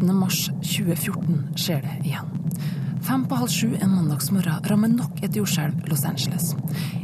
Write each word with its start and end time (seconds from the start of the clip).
17. 0.00 0.16
mars 0.16 0.48
2014 0.64 1.56
skjer 1.60 1.82
det 1.84 1.96
igjen. 2.08 2.28
Fem 3.04 3.24
på 3.28 3.36
halv 3.36 3.52
sju 3.52 3.68
en 3.76 3.92
mandagsmorgen 3.92 4.64
rammer 4.70 4.92
nok 4.92 5.20
et 5.24 5.36
jordskjelv 5.36 5.88
Los 5.90 6.06
Angeles. 6.08 6.54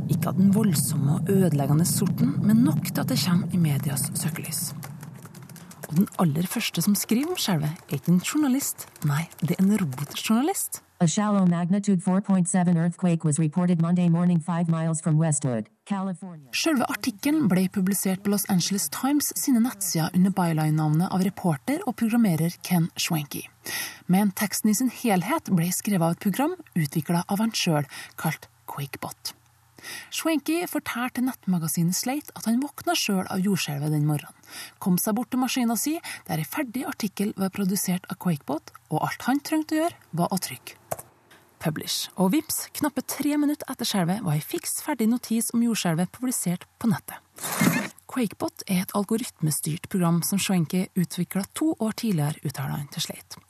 Ikke 0.08 0.30
av 0.30 0.38
den 0.38 0.52
voldsomme 0.54 1.18
og 1.18 1.30
ødeleggende 1.32 1.86
sorten, 1.88 2.34
men 2.40 2.64
nok 2.64 2.88
til 2.88 3.02
at 3.02 3.12
det 3.12 3.20
kommer 3.20 3.52
i 3.52 3.60
medias 3.60 4.06
søkelys. 4.16 4.72
Og 5.88 5.92
den 5.98 6.08
aller 6.22 6.48
første 6.48 6.82
som 6.82 6.96
skriver 6.96 7.34
om 7.34 7.40
skjelvet, 7.40 7.76
er 7.90 8.00
ikke 8.00 8.14
en 8.14 8.22
journalist. 8.24 8.88
Nei, 9.04 9.26
det 9.42 9.58
er 9.58 9.64
en 9.64 9.76
robotjournalist. 9.76 10.82
A 11.00 11.06
shallow 11.06 11.44
magnitude 11.44 12.00
4.7 12.00 12.76
earthquake 12.76 13.24
was 13.24 13.38
reported 13.38 13.80
Monday 13.80 14.08
morning 14.08 14.40
5 14.40 14.70
miles 14.72 15.02
from 15.02 15.20
Westwood, 15.20 15.68
Selve 15.86 16.86
artikkelen 16.90 17.44
ble 17.46 17.68
publisert 17.70 18.24
på 18.24 18.32
Los 18.32 18.46
Angeles 18.50 18.88
Times 18.90 19.28
sine 19.38 19.60
nettsider 19.62 20.10
under 20.18 20.32
byline-navnet 20.34 21.12
av 21.14 21.22
reporter 21.22 21.84
og 21.86 21.94
programmerer 22.00 22.56
Ken 22.66 22.88
Schwenke. 22.98 23.44
Men 24.10 24.32
teksten 24.34 24.72
i 24.72 24.74
sin 24.74 24.90
helhet 24.90 25.52
ble 25.54 25.68
skrevet 25.70 26.02
av 26.02 26.16
et 26.16 26.24
program 26.24 26.56
utvikla 26.74 27.22
av 27.30 27.38
han 27.38 27.54
sjøl, 27.54 27.86
kalt 28.18 28.48
QuakeBot. 28.66 29.30
Schwenke 30.10 30.64
fortalte 30.66 31.22
nettmagasinet 31.22 31.94
Slate 31.94 32.34
at 32.34 32.48
han 32.50 32.58
våkna 32.64 32.96
sjøl 32.98 33.22
av 33.30 33.46
jordskjelvet 33.46 33.94
den 33.94 34.08
morgenen, 34.10 34.34
kom 34.82 34.98
seg 34.98 35.14
bort 35.14 35.30
til 35.30 35.44
maskina 35.44 35.78
si, 35.78 36.00
der 36.26 36.42
ei 36.42 36.48
ferdig 36.50 36.82
artikkel 36.90 37.30
var 37.38 37.54
produsert 37.54 38.10
av 38.10 38.18
QuakeBot, 38.18 38.74
og 38.90 39.06
alt 39.06 39.30
han 39.30 39.38
trengte 39.38 39.78
å 39.78 39.84
gjøre, 39.84 40.02
var 40.18 40.34
å 40.34 40.42
trykke 40.42 41.05
publish. 41.66 42.10
Og 42.16 42.32
vips, 42.34 42.66
knappe 42.78 43.04
tre 43.06 43.36
minutter 43.40 43.66
etter 43.72 43.88
skjelvet 43.88 44.22
var 44.26 44.38
ei 44.38 44.44
fiks 44.44 44.78
ferdig 44.86 45.10
notis 45.10 45.52
om 45.54 45.64
jordskjelvet 45.66 46.12
publisert 46.14 46.66
på 46.78 46.90
nettet. 46.92 47.18
Quakebot 48.16 48.62
er 48.64 48.78
et 48.80 48.92
algoritmestyrt 48.96 49.90
program 49.92 50.22
som 50.24 50.40
Schwenke 50.40 50.86
utvikla 50.96 51.42
to 51.52 51.74
år 51.84 51.98
tidligere, 52.00 52.40
uttaler 52.48 52.78
han 52.78 52.86
til 52.88 53.04
Slate. 53.04 53.42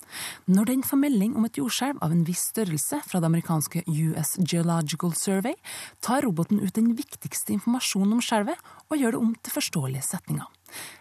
Når 0.50 0.66
den 0.66 0.82
får 0.82 0.98
melding 0.98 1.36
om 1.38 1.46
et 1.46 1.58
jordskjelv 1.60 2.00
av 2.02 2.10
en 2.10 2.24
viss 2.26 2.48
størrelse 2.50 2.98
fra 3.06 3.20
det 3.22 3.28
amerikanske 3.30 3.84
US 3.86 4.32
Geological 4.42 5.14
Survey, 5.14 5.54
tar 6.02 6.26
roboten 6.26 6.58
ut 6.58 6.74
den 6.74 6.96
viktigste 6.98 7.54
informasjonen 7.54 8.16
om 8.16 8.24
skjelvet 8.24 8.58
og 8.88 8.98
gjør 8.98 9.14
det 9.14 9.20
om 9.22 9.36
til 9.38 9.54
forståelige 9.54 10.08
setninger. 10.08 10.50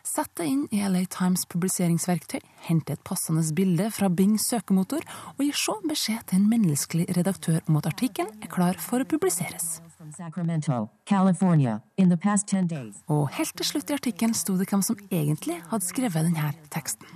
Sett 0.05 0.29
det 0.37 0.45
inn 0.45 0.67
i 0.69 0.83
LA 0.85 1.01
Times 1.09 1.47
publiseringsverktøy, 1.49 2.43
hente 2.67 2.93
et 2.93 3.03
passende 3.07 3.41
bilde 3.57 3.89
fra 3.89 4.11
Bing 4.13 4.37
søkemotor, 4.41 5.01
og 5.33 5.41
gi 5.41 5.49
så 5.57 5.79
beskjed 5.89 6.21
til 6.29 6.43
en 6.43 6.47
menneskelig 6.53 7.09
redaktør 7.17 7.65
om 7.65 7.81
at 7.81 7.89
artikkelen 7.95 8.45
er 8.45 8.53
klar 8.53 8.77
for 8.77 9.01
å 9.01 9.09
publiseres. 9.09 9.79
Og 13.11 13.25
helt 13.37 13.55
til 13.57 13.67
slutt 13.67 13.89
i 13.89 13.97
artikkelen 13.97 14.35
sto 14.37 14.55
det 14.59 14.67
hvem 14.69 14.83
som 14.85 14.99
egentlig 15.09 15.57
hadde 15.71 15.87
skrevet 15.87 16.27
denne 16.27 16.51
teksten. 16.73 17.09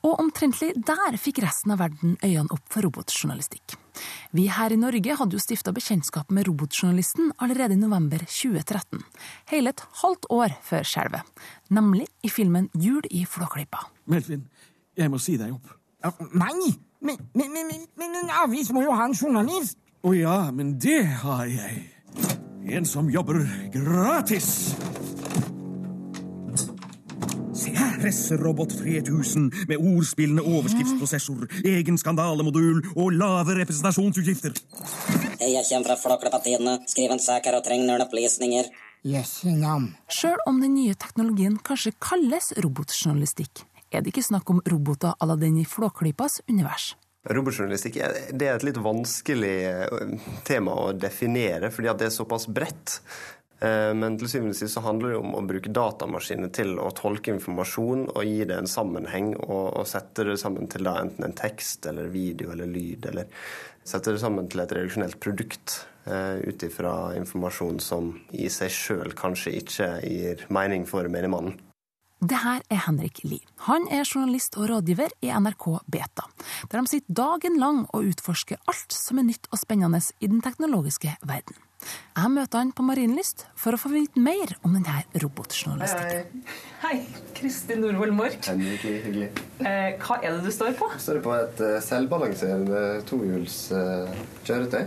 Og 0.00 0.16
omtrentlig 0.22 0.72
der 0.88 1.16
fikk 1.20 1.42
resten 1.44 1.74
av 1.74 1.82
verden 1.82 2.16
øynene 2.24 2.48
opp 2.54 2.64
for 2.72 2.86
robotjournalistikk. 2.86 3.76
Vi 4.32 4.46
her 4.48 4.72
i 4.72 4.78
Norge 4.80 5.16
hadde 5.18 5.36
jo 5.36 5.42
stifta 5.42 5.74
bekjentskap 5.76 6.30
med 6.32 6.46
robotjournalisten 6.48 7.34
allerede 7.36 7.76
i 7.76 7.80
november 7.80 8.22
2013. 8.24 9.02
Hele 9.52 9.74
et 9.74 9.84
halvt 10.00 10.30
år 10.32 10.56
før 10.64 10.88
skjelvet. 10.88 11.42
Nemlig 11.68 12.08
i 12.24 12.32
filmen 12.32 12.70
Jul 12.72 13.04
i 13.10 13.26
Flåklypa. 13.28 13.90
Melvin, 14.08 14.46
jeg 14.96 15.12
må 15.12 15.20
si 15.20 15.36
deg 15.40 15.52
opp. 15.58 15.74
Nei! 16.32 16.78
Men, 17.00 17.16
men, 17.32 17.52
men, 17.52 17.86
men 17.96 18.16
en 18.24 18.30
avis 18.42 18.68
må 18.76 18.82
jo 18.84 18.92
ha 18.92 19.06
en 19.08 19.16
journalist! 19.16 19.78
Å 20.04 20.12
ja, 20.16 20.36
men 20.52 20.74
det 20.80 21.02
har 21.22 21.46
jeg. 21.48 21.78
En 22.76 22.86
som 22.88 23.08
jobber 23.12 23.40
gratis. 23.72 24.48
Se 27.56 27.72
her, 27.76 27.96
Presserobot 28.00 28.76
3000 28.82 29.48
med 29.68 29.80
ordspillende 29.80 30.44
overskriftsprosessor, 30.44 31.48
egen 31.72 32.00
skandalemodul 32.00 32.84
og 32.94 33.16
lave 33.16 33.56
representasjonsutgifter. 33.62 34.60
Jeg 35.40 35.64
kommer 35.72 35.88
fra 35.88 35.98
Flåklypa-tidene, 36.04 36.78
skriver 36.88 37.16
en 37.16 37.24
sak 37.24 37.48
her 37.48 37.56
og 37.56 37.64
trenger 37.64 37.88
noen 37.88 38.04
opplysninger. 38.04 38.68
Yes. 39.08 39.38
Sjøl 40.12 40.40
om 40.44 40.58
den 40.60 40.74
nye 40.76 40.96
teknologien 41.00 41.56
kanskje 41.64 41.94
kalles 42.04 42.52
robotjournalistikk, 42.60 43.64
er 43.90 44.02
det 44.02 44.14
ikke 44.14 44.26
snakk 44.26 44.50
om 44.50 44.62
roboter 44.66 45.14
à 45.18 45.26
la 45.26 45.36
den 45.36 45.58
i 45.60 45.64
Flåklypas 45.64 46.40
univers. 46.48 46.94
Robotjournalistikk 47.28 47.98
det 48.32 48.46
er 48.48 48.54
et 48.54 48.64
litt 48.64 48.78
vanskelig 48.80 49.56
eh, 49.68 50.14
tema 50.48 50.72
å 50.86 50.92
definere, 50.96 51.68
fordi 51.74 51.92
det 52.00 52.08
er 52.08 52.14
såpass 52.14 52.46
bredt. 52.48 52.96
Eh, 53.60 53.90
men 53.92 54.16
til 54.16 54.30
syvende 54.32 54.54
og 54.54 54.60
sist 54.62 54.78
så 54.78 54.82
handler 54.86 55.12
det 55.12 55.18
om 55.20 55.34
å 55.36 55.42
bruke 55.44 55.72
datamaskiner 55.76 56.48
til 56.56 56.78
å 56.80 56.88
tolke 56.96 57.34
informasjon 57.34 58.06
og 58.14 58.24
gi 58.24 58.46
det 58.48 58.56
en 58.56 58.70
sammenheng, 58.70 59.34
og, 59.42 59.66
og 59.82 59.88
sette 59.90 60.24
det 60.30 60.38
sammen 60.40 60.70
til 60.72 60.88
da 60.88 60.96
enten 61.02 61.28
en 61.28 61.36
tekst 61.36 61.90
eller 61.90 62.08
video 62.12 62.54
eller 62.54 62.70
lyd, 62.72 63.10
eller 63.12 63.28
sette 63.84 64.14
det 64.14 64.22
sammen 64.22 64.48
til 64.48 64.64
et 64.64 64.72
reduksjonelt 64.76 65.20
produkt 65.20 65.80
uh, 66.06 66.36
ut 66.40 66.62
ifra 66.62 67.12
informasjon 67.18 67.80
som 67.82 68.12
i 68.36 68.48
seg 68.52 68.72
sjøl 68.72 69.16
kanskje 69.18 69.56
ikke 69.60 69.88
gir 70.04 70.44
mening 70.52 70.86
for 70.88 71.08
menigmannen. 71.12 71.58
Det 72.20 72.36
her 72.36 72.60
er 72.68 72.82
Henrik 72.84 73.22
Lie. 73.24 73.40
Han 73.64 73.86
er 73.88 74.04
journalist 74.04 74.58
og 74.60 74.66
rådgiver 74.68 75.08
i 75.24 75.30
NRK 75.32 75.64
Beta, 75.88 76.26
der 76.68 76.82
de 76.82 76.90
sitter 76.90 77.14
dagen 77.16 77.56
lang 77.56 77.86
og 77.96 78.10
utforsker 78.10 78.60
alt 78.68 78.92
som 78.92 79.22
er 79.22 79.24
nytt 79.30 79.48
og 79.48 79.56
spennende 79.62 80.02
i 80.20 80.28
den 80.28 80.42
teknologiske 80.44 81.14
verden. 81.24 81.56
Jeg 81.80 82.28
møter 82.34 82.60
han 82.60 82.74
på 82.76 82.84
Marienlyst 82.84 83.46
for 83.56 83.72
å 83.72 83.80
få 83.80 83.88
vite 83.94 84.20
mer 84.20 84.52
om 84.60 84.74
denne 84.76 84.98
robotjournalistikken. 85.22 86.42
Hei, 86.82 86.90
hei. 86.98 87.22
Kristin 87.38 87.80
Norvoll 87.86 88.12
Mork. 88.12 88.50
Hyggelig, 88.50 88.98
hyggelig. 89.06 89.30
Eh, 89.64 89.96
hva 90.02 90.18
er 90.20 90.36
det 90.36 90.44
du 90.44 90.52
står 90.52 90.76
på? 90.76 90.90
Jeg 90.92 91.04
står 91.06 91.22
på 91.24 91.32
et 91.38 91.62
uh, 91.64 91.78
selvbalanserende 91.86 92.82
tohjuls 93.08 93.62
uh, 93.72 94.12
kjøretøy. 94.44 94.84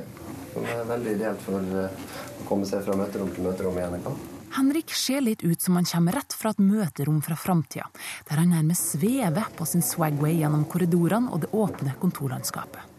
Som 0.53 0.69
er 0.69 0.85
veldig 0.91 1.17
ideelt 1.17 1.41
for 1.47 1.73
uh, 1.73 2.13
å 2.43 2.47
komme 2.51 2.69
seg 2.69 2.85
fra 2.85 2.99
møterom 2.99 3.33
til 3.33 3.49
møterom 3.49 3.81
i 3.81 3.89
NRK. 3.95 4.13
Henrik 4.53 4.93
ser 4.93 5.21
litt 5.21 5.43
ut 5.43 5.61
som 5.61 5.75
han 5.79 5.87
kommer 5.89 6.13
rett 6.19 6.33
fra 6.37 6.51
et 6.53 6.59
møterom 6.61 7.21
fra 7.25 7.35
framtida, 7.39 7.87
der 8.29 8.41
han 8.41 8.53
nærmest 8.53 8.93
svever 8.93 9.49
på 9.57 9.65
sin 9.65 9.81
swagway 9.81 10.35
gjennom 10.37 10.67
korridorene 10.69 11.31
og 11.33 11.41
det 11.45 11.49
åpne 11.57 11.95
kontorlandskapet. 12.01 12.91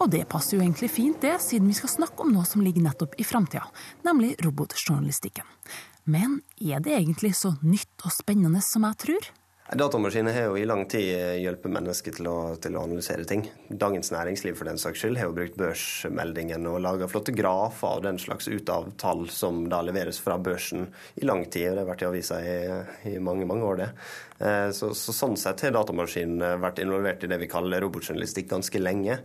Og 0.00 0.08
det 0.12 0.26
passer 0.32 0.56
jo 0.56 0.62
egentlig 0.62 0.88
fint, 0.92 1.20
det, 1.20 1.38
siden 1.44 1.68
vi 1.68 1.76
skal 1.76 1.92
snakke 1.92 2.24
om 2.24 2.32
noe 2.32 2.46
som 2.48 2.62
ligger 2.64 2.84
nettopp 2.84 3.16
i 3.20 3.24
framtida, 3.24 3.66
nemlig 4.04 4.34
robotjournalistikken. 4.44 5.48
Men 6.08 6.40
er 6.56 6.80
det 6.84 6.96
egentlig 6.96 7.34
så 7.36 7.54
nytt 7.60 8.04
og 8.04 8.12
spennende 8.14 8.62
som 8.64 8.88
jeg 8.88 9.00
tror? 9.04 9.28
Datamaskiner 9.70 10.32
har 10.34 10.48
jo 10.48 10.56
i 10.58 10.64
lang 10.66 10.80
tid 10.90 11.38
hjulpet 11.38 11.70
mennesker 11.70 12.14
til 12.16 12.26
å, 12.26 12.36
til 12.58 12.74
å, 12.74 12.80
analysere 12.88 13.22
ting. 13.28 13.44
Dagens 13.68 14.10
Næringsliv 14.10 14.56
for 14.58 14.66
den 14.66 14.80
saks 14.82 14.98
skyld 14.98 15.20
har 15.20 15.28
jo 15.28 15.36
brukt 15.36 15.54
børsmeldingen 15.60 16.66
og 16.66 16.80
laga 16.82 17.06
flotte 17.10 17.30
grafer 17.38 18.00
og 18.00 18.02
den 18.02 18.18
slags 18.18 18.50
ut 18.50 18.72
av 18.74 18.88
tall 18.98 19.28
som 19.30 19.62
da 19.70 19.78
leveres 19.86 20.18
fra 20.18 20.40
børsen 20.42 20.88
i 21.22 21.28
lang 21.28 21.44
tid. 21.46 21.68
og 21.68 21.76
Det 21.76 21.84
har 21.84 21.90
vært 21.92 22.02
i 22.02 22.08
avisa 22.08 22.40
i, 22.42 22.56
i, 23.12 23.14
mange 23.22 23.46
mange 23.46 23.68
år, 23.68 23.78
det. 23.84 23.88
Eh, 24.42 24.72
så, 24.74 24.90
så, 24.90 25.14
Sånn 25.20 25.38
sett 25.38 25.62
har 25.62 25.76
datamaskinene 25.78 26.56
vært 26.58 26.82
involvert 26.82 27.22
i 27.22 27.30
det 27.30 27.38
vi 27.44 27.52
kaller 27.54 27.86
robotjournalistikk 27.86 28.50
ganske 28.50 28.82
lenge. 28.82 29.20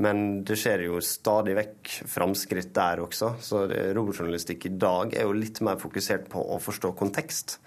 Men 0.00 0.26
det 0.48 0.56
skjer 0.64 0.88
jo 0.88 1.04
stadig 1.04 1.60
vekk 1.60 1.94
framskritt 2.08 2.72
der 2.72 3.04
også. 3.04 3.34
Så 3.44 3.66
robotjournalistikk 3.68 4.70
i 4.70 4.76
dag 4.80 5.12
er 5.12 5.28
jo 5.28 5.36
litt 5.36 5.60
mer 5.60 5.76
fokusert 5.82 6.30
på 6.32 6.48
å 6.56 6.62
forstå 6.70 6.96
kontekst. 6.96 7.58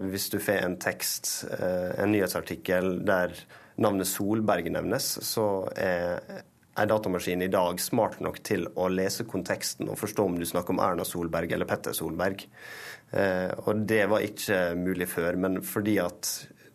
Hvis 0.00 0.30
du 0.32 0.38
får 0.40 0.62
en 0.64 0.78
tekst, 0.80 1.44
eh, 1.52 1.90
en 2.00 2.12
nyhetsartikkel 2.12 3.02
der 3.04 3.34
navnet 3.80 4.08
Solberg 4.08 4.70
nevnes, 4.72 5.18
så 5.28 5.44
er 5.76 6.44
en 6.80 6.88
datamaskin 6.88 7.42
i 7.42 7.50
dag 7.52 7.80
smart 7.80 8.20
nok 8.24 8.38
til 8.46 8.64
å 8.80 8.88
lese 8.88 9.26
konteksten 9.28 9.90
og 9.90 9.98
forstå 10.00 10.24
om 10.24 10.38
du 10.40 10.46
snakker 10.48 10.72
om 10.72 10.80
Erna 10.80 11.04
Solberg 11.04 11.52
eller 11.52 11.68
Petter 11.68 11.92
Solberg. 11.96 12.46
Eh, 13.12 13.52
og 13.66 13.84
det 13.90 14.06
var 14.08 14.24
ikke 14.24 14.62
mulig 14.78 15.10
før, 15.10 15.36
men 15.36 15.60
fordi 15.66 15.98
at 16.00 16.30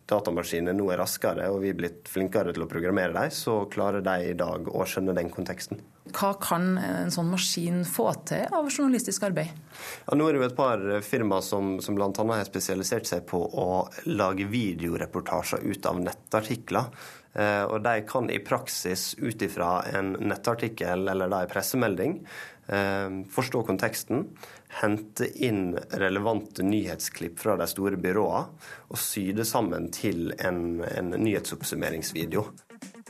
datamaskinene 0.06 0.76
nå 0.76 0.90
er 0.92 1.02
raskere 1.02 1.48
og 1.50 1.64
vi 1.64 1.72
er 1.72 1.80
blitt 1.80 2.10
flinkere 2.10 2.54
til 2.54 2.66
å 2.66 2.70
programmere 2.70 3.16
dem, 3.16 3.34
så 3.34 3.64
klarer 3.72 4.04
de 4.06 4.30
i 4.30 4.38
dag 4.38 4.70
å 4.70 4.86
skjønne 4.86 5.16
den 5.16 5.32
konteksten. 5.34 5.82
Hva 6.14 6.32
kan 6.40 6.76
en 6.78 7.12
sånn 7.12 7.30
maskin 7.32 7.82
få 7.88 8.08
til 8.28 8.46
av 8.54 8.70
journalistisk 8.70 9.26
arbeid? 9.28 9.52
Ja, 10.06 10.16
nå 10.16 10.28
er 10.28 10.36
det 10.36 10.42
jo 10.42 10.48
et 10.48 10.58
par 10.58 10.82
firmaer 11.04 11.44
som, 11.44 11.76
som 11.84 11.98
bl.a. 11.98 12.10
har 12.10 12.48
spesialisert 12.48 13.08
seg 13.08 13.26
på 13.28 13.42
å 13.42 13.68
lage 14.08 14.48
videoreportasjer 14.50 15.66
ut 15.66 15.88
av 15.90 16.02
nettartikler. 16.02 16.90
Eh, 17.36 17.64
og 17.68 17.82
de 17.84 17.98
kan 18.08 18.30
i 18.32 18.40
praksis 18.40 19.10
ut 19.18 19.42
ifra 19.44 19.80
en 19.92 20.14
nettartikkel 20.24 21.08
eller 21.12 21.28
en 21.28 21.50
pressemelding 21.50 22.20
Eh, 22.68 23.10
forstå 23.30 23.62
konteksten, 23.62 24.24
hente 24.68 25.28
inn 25.46 25.78
relevante 25.90 26.62
nyhetsklipp 26.62 27.38
fra 27.38 27.54
de 27.56 27.68
store 27.70 27.98
byråene 28.02 28.72
og 28.90 28.98
sy 28.98 29.28
det 29.36 29.46
sammen 29.46 29.86
til 29.94 30.32
en, 30.38 30.80
en 30.82 31.14
nyhetsoppsummeringsvideo. 31.14 32.42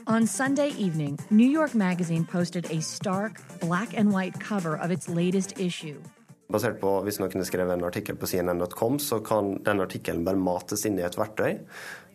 On 0.09 0.25
Sunday 0.25 0.69
evening, 0.77 1.19
New 1.29 1.49
York 1.49 1.75
Magazine 1.75 2.23
posted 2.23 2.65
a 2.71 2.81
stark 2.81 3.41
black 3.59 3.93
and 3.97 4.13
white 4.13 4.39
cover 4.39 4.77
of 4.77 4.89
its 4.89 5.09
latest 5.09 5.59
issue. 5.59 5.99
Basert 6.47 6.77
på 6.79 6.93
hvis 7.03 7.17
noen 7.19 7.41
har 7.41 7.47
skrevet 7.49 7.75
en 7.75 7.83
artikkel 7.83 8.15
på 8.15 8.29
cnn.com, 8.31 9.01
så 9.03 9.19
kan 9.19 9.57
den 9.67 9.83
artikkelen 9.83 10.23
bare 10.23 10.39
mates 10.39 10.85
inn 10.87 10.95
i 10.95 11.03
et 11.03 11.19
verktøy. 11.19 11.59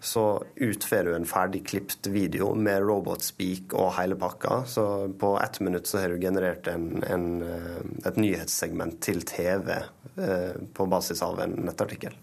Så 0.00 0.24
utfører 0.56 1.10
du 1.10 1.18
en 1.18 1.28
ferdig 1.28 1.66
klipt 1.68 2.08
video 2.08 2.54
med 2.56 2.80
robotspeak 2.80 3.76
og 3.76 3.92
hele 3.98 4.16
pakka. 4.16 4.62
Så 4.64 4.86
på 5.20 5.36
ett 5.44 5.60
minutt 5.60 5.92
så 5.92 6.00
har 6.00 6.16
du 6.16 6.24
generert 6.24 6.72
en, 6.72 7.04
en, 7.04 7.30
eh, 7.44 7.80
et 8.08 8.16
nyhetssegment 8.16 9.02
til 9.04 9.20
TV 9.28 9.68
eh, 9.76 10.52
på 10.72 10.88
basis 10.88 11.20
av 11.28 11.44
en 11.44 11.60
nettartikkel. 11.68 12.16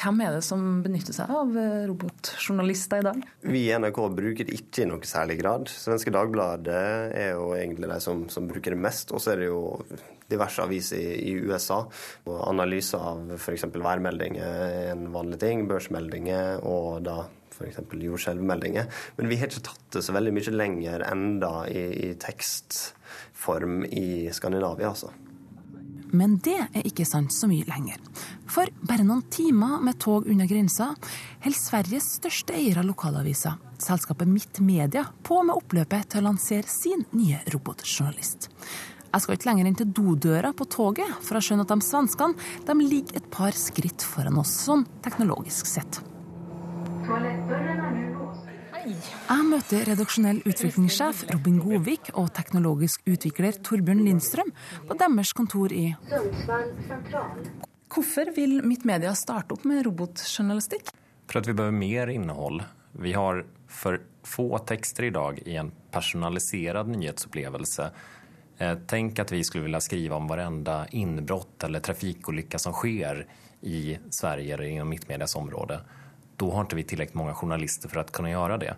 Hvem 0.00 0.22
er 0.24 0.32
det 0.32 0.44
som 0.46 0.62
benytter 0.80 1.12
seg 1.12 1.28
av 1.28 1.56
eh, 1.60 1.82
robotjournalister 1.90 3.02
i 3.02 3.04
dag? 3.04 3.24
Vi 3.44 3.66
i 3.66 3.74
NRK 3.76 3.98
bruker 4.16 4.48
det 4.48 4.56
ikke 4.56 4.86
i 4.86 4.88
noe 4.88 5.04
særlig 5.04 5.36
grad. 5.42 5.68
Svenske 5.68 6.12
Dagbladet 6.14 6.78
er 7.12 7.34
jo 7.34 7.50
egentlig 7.52 7.90
de 7.90 7.98
som, 8.00 8.22
som 8.32 8.48
bruker 8.48 8.72
det 8.72 8.80
mest. 8.80 9.12
Og 9.12 9.20
så 9.20 9.34
er 9.34 9.42
det 9.42 9.50
jo 9.50 9.60
diverse 10.30 10.64
aviser 10.64 11.02
i, 11.02 11.18
i 11.32 11.34
USA. 11.44 11.82
Og 12.24 12.40
analyse 12.46 12.96
av 12.96 13.34
f.eks. 13.36 13.68
værmeldinger 13.76 14.64
er 14.70 14.94
en 14.94 15.10
vanlig 15.12 15.42
ting. 15.44 15.66
Børsmeldinger 15.68 16.64
og 16.64 17.04
da 17.04 17.18
f.eks. 17.52 17.82
jordskjelvmeldinger. 17.92 18.88
Men 19.18 19.28
vi 19.28 19.36
har 19.36 19.52
ikke 19.52 19.66
tatt 19.68 19.98
det 19.98 20.06
så 20.06 20.16
veldig 20.16 20.32
mye 20.32 20.56
lenger 20.56 21.04
enda 21.10 21.54
i, 21.68 21.84
i 22.08 22.14
tekstform 22.20 23.82
i 23.90 24.30
Skandinavia, 24.32 24.94
altså. 24.94 25.12
Men 26.16 26.38
det 26.42 26.58
er 26.66 26.86
ikke 26.86 27.06
sant 27.08 27.32
så 27.34 27.48
mye 27.50 27.66
lenger. 27.68 27.98
For 28.50 28.70
bare 28.86 29.06
noen 29.06 29.24
timer 29.32 29.80
med 29.84 29.98
tog 30.02 30.28
unna 30.30 30.46
grensa 30.50 30.90
holder 31.44 31.58
Sveriges 31.58 32.08
største 32.18 32.56
eier 32.56 32.80
av 32.82 32.88
lokalaviser, 32.88 33.58
selskapet 33.80 34.30
Mitt 34.30 34.62
Media, 34.64 35.06
på 35.22 35.42
med 35.46 35.56
oppløpet 35.56 36.10
til 36.12 36.22
å 36.22 36.30
lansere 36.30 36.70
sin 36.70 37.06
nye 37.14 37.42
robotjournalist. 37.52 38.50
Jeg 39.10 39.24
skal 39.24 39.34
ikke 39.34 39.48
lenger 39.48 39.66
inn 39.66 39.78
til 39.78 39.90
dodøra 39.90 40.52
på 40.54 40.68
toget 40.70 41.16
for 41.26 41.38
å 41.38 41.42
skjønne 41.42 41.66
at 41.66 41.72
de 41.72 41.82
svenskene 41.82 42.50
de 42.68 42.76
ligger 42.78 43.18
et 43.18 43.30
par 43.32 43.56
skritt 43.58 44.06
foran 44.06 44.38
oss, 44.38 44.54
sånn 44.68 44.86
teknologisk 45.02 45.66
sett. 45.66 46.02
Jeg 48.90 49.46
møter 49.46 49.84
redaksjonell 49.86 50.40
utviklingssjef 50.48 51.22
Robin 51.30 51.60
Govik 51.62 52.10
og 52.18 52.32
teknologisk 52.34 53.04
utvikler 53.10 53.58
Torbjørn 53.62 54.02
Lindstrøm 54.06 54.50
på 54.88 54.96
deres 54.98 55.32
kontor 55.36 55.74
i 55.74 55.92
Hvorfor 57.90 58.30
vil 58.36 58.60
Mitt 58.66 58.86
Media 58.86 59.12
starte 59.18 59.54
opp 59.54 59.66
med 59.66 59.84
robotjournalistikk? 59.86 60.90
For 61.30 61.40
at 61.40 61.48
vi 61.50 61.54
behøver 61.58 61.74
mer 61.74 62.10
innhold. 62.10 62.62
Vi 62.98 63.14
har 63.14 63.44
for 63.70 63.98
få 64.26 64.48
tekster 64.66 65.08
i 65.08 65.12
dag 65.14 65.38
i 65.46 65.56
en 65.58 65.70
personalisert 65.94 66.90
nyhetsopplevelse. 66.90 67.90
Tenk 68.90 69.22
at 69.22 69.32
vi 69.32 69.42
skulle 69.46 69.66
vilja 69.68 69.80
skrive 69.82 70.18
om 70.18 70.28
varenda 70.30 70.82
innbrott 70.98 71.64
eller 71.66 71.82
trafikkulykke 71.82 72.58
som 72.60 72.74
skjer 72.76 73.24
i 73.66 73.96
Sverige 74.10 74.54
eller 74.54 74.68
inom 74.68 74.90
Mittmedias 74.90 75.34
område. 75.38 75.80
Då 76.40 76.50
har 76.50 76.60
inte 76.60 76.76
vi 76.76 76.84
tillräckligt 76.84 77.14
många 77.14 77.34
journalister 77.34 77.88
för 77.88 78.00
att 78.00 78.12
kunna 78.12 78.30
göra 78.30 78.58
det. 78.58 78.74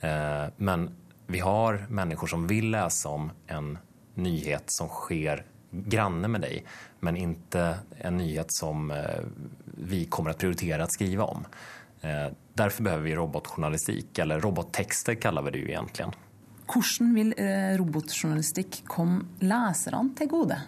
Eh, 0.00 0.52
Men 0.56 0.90
vi 1.26 1.38
har 1.40 1.86
människor 1.88 2.26
som 2.26 2.46
vill 2.46 2.70
läsa 2.70 3.08
om 3.08 3.30
en 3.46 3.78
nyhet 4.14 4.62
som 4.66 4.88
sker 4.88 5.44
granne 5.70 6.28
med 6.28 6.40
dig, 6.40 6.64
men 7.00 7.16
inte 7.16 7.78
en 7.98 8.16
nyhet 8.16 8.52
som 8.52 8.90
eh, 8.90 9.20
vi 9.64 10.04
kommer 10.04 10.30
att 10.30 10.38
prioritera 10.38 10.82
att 10.84 10.92
skriva 10.92 11.24
om. 11.24 11.46
Eh, 12.00 12.32
Därför 12.54 12.82
behöver 12.82 13.04
vi 13.04 13.14
robotjournalistik, 13.14 14.18
eller 14.18 14.40
robottexter 14.40 15.14
kallar 15.14 15.42
vi 15.42 15.50
det 15.50 15.58
ju 15.58 15.68
egentligen. 15.68 16.10
Hvordan 16.66 17.14
vil 17.14 17.34
robotjournalistikk 17.78 18.82
komme 18.86 19.24
leserne 19.40 20.14
til 20.16 20.28
gode? 20.28 20.62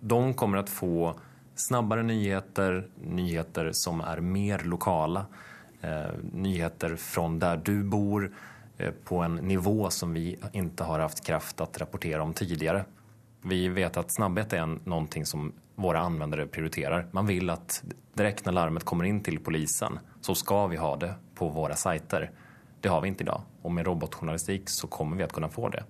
De 0.00 0.34
kommer 0.34 0.58
att 0.58 0.68
få 0.70 1.14
snabbare 1.54 2.02
nyheter, 2.02 2.88
nyheter 3.04 3.70
som 3.72 4.00
är 4.00 4.20
mer 4.20 4.58
lokala, 4.64 5.20
eh, 5.20 5.26
nyheter 6.32 6.96
fra 6.96 7.28
der 7.28 7.56
du 7.56 7.82
bor 7.84 8.30
eh, 8.78 8.90
på 8.90 9.22
en 9.24 9.34
nivå 9.34 9.90
som 9.90 10.12
vi 10.14 10.36
ikke 10.52 10.84
har 10.84 11.04
haft 11.04 11.24
kraft 11.26 11.60
å 11.60 11.68
rapportera 11.78 12.22
om 12.22 12.34
tidligere. 12.34 12.84
Vi 13.42 13.68
vet 13.68 13.96
at 13.96 14.12
snabbhet 14.12 14.52
er 14.52 14.78
noe 14.84 15.24
som 15.24 15.52
våre 15.80 16.00
användare 16.00 16.46
prioriterer. 16.46 17.06
Man 17.16 17.26
vil 17.26 17.50
at 17.50 17.80
direkt 18.12 18.44
når 18.44 18.52
larmet 18.52 18.84
kommer 18.84 19.08
inn 19.08 19.22
til 19.24 19.40
polisen 19.40 19.98
så 20.20 20.34
skal 20.36 20.68
vi 20.70 20.76
ha 20.76 20.96
det 20.96 21.14
på 21.34 21.48
våre 21.48 21.76
sajter. 21.76 22.30
Det 22.80 22.88
har 22.88 23.00
vi 23.00 23.08
ikke 23.08 23.24
i 23.24 23.30
dag. 23.30 23.48
Og 23.62 23.72
med 23.72 23.86
robotjournalistik 23.86 24.68
så 24.68 24.86
kommer 24.86 25.16
vi 25.16 25.24
att 25.24 25.32
kunna 25.32 25.48
få 25.48 25.68
det. 25.68 25.84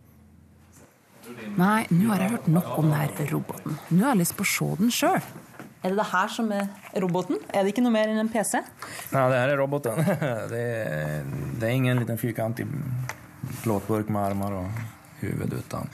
Nei, 1.57 1.87
nå 1.91 2.11
har 2.11 2.23
jeg 2.23 2.31
hørt 2.31 2.47
nok 2.51 2.71
om 2.79 2.91
denne 2.91 3.27
roboten. 3.31 3.79
Nå 3.91 4.05
har 4.05 4.15
jeg 4.15 4.23
lyst 4.23 4.37
på 4.39 4.47
å 4.47 4.51
se 4.51 4.69
den 4.81 4.95
sjøl. 4.95 5.21
Er 5.81 5.95
det 5.95 5.97
det 5.97 6.09
her 6.11 6.29
som 6.29 6.51
er 6.53 6.69
roboten? 7.01 7.39
Er 7.49 7.65
det 7.65 7.73
ikke 7.73 7.85
noe 7.85 7.95
mer 7.95 8.11
enn 8.13 8.21
en 8.21 8.29
PC? 8.29 8.61
Nei, 9.15 9.23
det 9.33 9.39
her 9.41 9.53
er 9.55 9.61
roboten. 9.61 10.03
Det 10.53 10.61
er, 10.61 11.23
det 11.57 11.69
er 11.69 11.73
ingen 11.73 12.03
liten 12.03 12.21
fyrkantig 12.21 12.67
plåtburk 13.63 14.11
med 14.13 14.21
armer 14.21 14.59
og 14.59 14.83
huvud 15.23 15.55
uten 15.57 15.89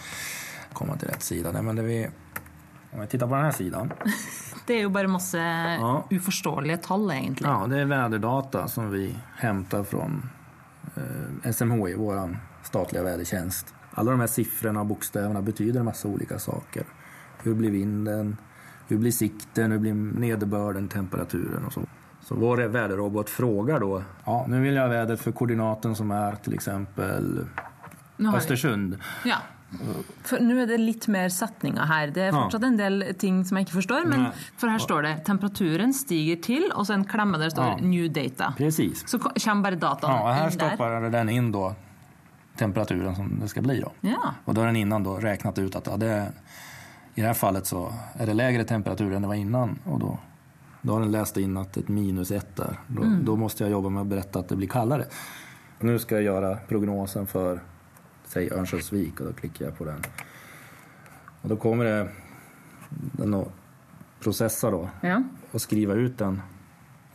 komme 0.77 0.97
til 0.99 1.11
rett 1.11 1.23
sida. 1.23 1.53
Nej, 1.55 1.63
men 1.63 1.79
det 1.79 1.85
vi, 1.87 2.01
om 2.93 3.01
vi 3.01 3.07
tittar 3.07 3.31
på 3.31 3.39
denne 3.39 3.53
siden. 3.55 3.93
Det 4.67 4.81
er 4.81 4.83
jo 4.83 4.91
bare 4.91 5.07
masse 5.07 5.39
uforståelige 6.11 6.81
tall, 6.83 7.05
egentlig. 7.15 7.47
Ja, 7.47 7.69
det 7.71 7.85
er 7.85 7.91
værdata 7.93 8.65
som 8.67 8.89
vi 8.91 9.05
henter 9.39 9.85
fra 9.87 10.09
eh, 10.99 11.53
SMHI, 11.53 11.93
vår 11.95 12.35
statlige 12.67 13.05
vädertjänst. 13.07 13.75
Alle 13.95 14.11
de 14.11 14.21
här 14.21 14.27
siffrorna 14.27 14.81
och 14.81 14.87
bokstäverna 14.87 15.43
betyder 15.43 15.81
en 15.81 15.85
massa 15.87 16.09
olika 16.09 16.39
saker. 16.39 16.85
Hur 17.43 17.55
blir 17.55 17.71
vinden? 17.71 18.37
Hur 18.89 18.99
blir 18.99 19.11
sikten? 19.13 19.73
Hur 19.73 19.79
blir 19.79 19.95
nederbörden? 19.95 20.89
Temperaturen 20.89 21.65
och 21.65 21.73
så. 21.73 21.81
Så 22.25 22.35
vår 22.35 22.57
väderrobot 22.57 23.31
frågar 23.31 23.81
då, 23.81 24.03
ja, 24.25 24.45
nu 24.49 24.61
vill 24.61 24.75
jag 24.75 24.83
ha 24.83 24.89
vädret 24.89 25.21
för 25.21 25.33
koordinaten 25.33 25.95
som 25.95 26.11
är 26.11 26.35
till 26.35 26.55
exempel 26.55 27.47
Östersund. 28.35 28.99
Ja. 29.25 29.37
For 30.25 30.39
Nå 30.41 30.55
er 30.63 30.67
det 30.71 30.77
litt 30.79 31.09
mer 31.11 31.29
setninger 31.29 31.87
her. 31.91 32.07
Det 32.15 32.23
er 32.23 32.27
Ja. 32.33 32.43
fortsatt 32.45 32.63
en 32.65 32.77
del 32.79 33.15
ting 33.19 33.45
som 33.45 33.57
jeg 33.59 33.67
ikke 33.67 33.75
forstår. 33.75 34.05
Men 34.07 34.27
for 34.57 34.69
her 34.69 34.79
står 34.79 35.03
det 35.03 35.25
'temperaturen 35.27 35.93
stiger 35.93 36.37
til', 36.37 36.71
og 36.75 36.87
så 36.87 36.95
en 36.95 37.05
klemme 37.05 37.33
der 37.39 37.45
det 37.45 37.53
står 37.53 37.65
Ja. 37.65 37.77
'new 37.79 38.09
data'. 38.09 38.55
Precis. 38.57 39.09
Så 39.09 39.19
kommer 39.19 39.63
bare 39.63 39.75
dataen 39.77 40.11
Ja, 40.13 40.23
och 40.23 40.35
här 40.35 40.51
inn 40.51 40.59
der. 40.59 40.69
stoppar 40.69 41.11
den 41.11 41.29
in 41.29 41.53
då 41.53 41.75
temperaturen 42.57 43.15
som 43.17 43.39
det 43.41 43.49
ska 43.49 43.61
bli 43.61 43.81
då. 43.81 43.93
Ja. 44.01 44.35
Och 44.45 44.55
då 44.55 44.61
har 44.61 44.67
den 44.67 44.77
innan 44.77 45.03
då 45.03 45.17
räknat 45.17 45.59
ut 45.59 45.77
att 45.77 45.87
ja, 45.87 45.97
det, 45.97 46.33
i 47.19 47.21
det 47.21 47.27
här 47.27 47.35
fallet 47.35 47.67
så 47.67 47.93
är 48.15 48.27
det 48.27 48.35
lägre 48.35 48.65
temperatur 48.65 49.13
än 49.13 49.23
det 49.23 49.29
var 49.29 49.35
innan. 49.35 49.79
Och 49.85 49.99
då, 50.01 50.19
då 50.83 50.93
har 50.93 51.01
den 51.01 51.11
läst 51.11 51.37
in 51.37 51.57
att 51.57 51.77
ett 51.77 51.89
minus 51.89 52.31
ett 52.31 52.57
där. 52.57 52.79
Då, 52.87 53.03
Mm. 53.03 53.25
då 53.25 53.37
måste 53.37 53.63
jag 53.65 53.71
jobba 53.71 53.89
med 53.89 54.01
att 54.01 54.07
berätta 54.07 54.39
att 54.39 54.49
det 54.49 54.57
blir 54.57 54.69
kallare. 54.69 55.05
Nu 55.81 55.99
ska 55.99 56.15
jag 56.15 56.25
göra 56.25 56.57
prognosen 56.69 57.27
för, 57.27 57.61
säg 58.25 58.51
Örnsköldsvik 58.53 59.21
och 59.21 59.27
då 59.27 59.33
klickar 59.33 59.65
jag 59.65 59.79
på 59.79 59.85
den. 59.85 60.03
Och 61.43 61.49
då 61.49 61.57
kommer 61.57 61.85
det 61.85 62.09
den 62.91 63.35
att 63.35 63.49
processa 64.21 64.71
då 64.71 64.89
Ja. 65.01 65.23
och 65.53 65.61
skriva 65.61 65.95
ut 65.95 66.19
den, 66.19 66.43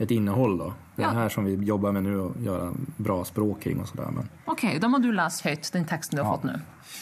ett 0.03 0.11
innehåll 0.11 0.57
då. 0.57 0.73
Det 0.95 1.01
er 1.01 1.05
Ja. 1.07 1.11
här 1.11 1.29
som 1.29 1.45
vi 1.45 1.53
jobbar 1.55 1.91
med 1.91 2.03
nu 2.03 2.19
och 2.19 2.35
göra 2.41 2.73
bra 2.97 3.25
språk 3.25 3.61
kring 3.61 3.79
och 3.79 3.87
sådär. 3.87 4.07
Men 4.11 4.29
Ok, 4.45 4.65
da 4.81 4.87
må 4.87 4.97
du 4.97 5.11
lese 5.11 5.43
høyt 5.49 5.71
den 5.73 5.85
teksten 5.85 6.17
du 6.17 6.23
har 6.23 6.35
fått 6.37 6.43
nå. 6.43 6.51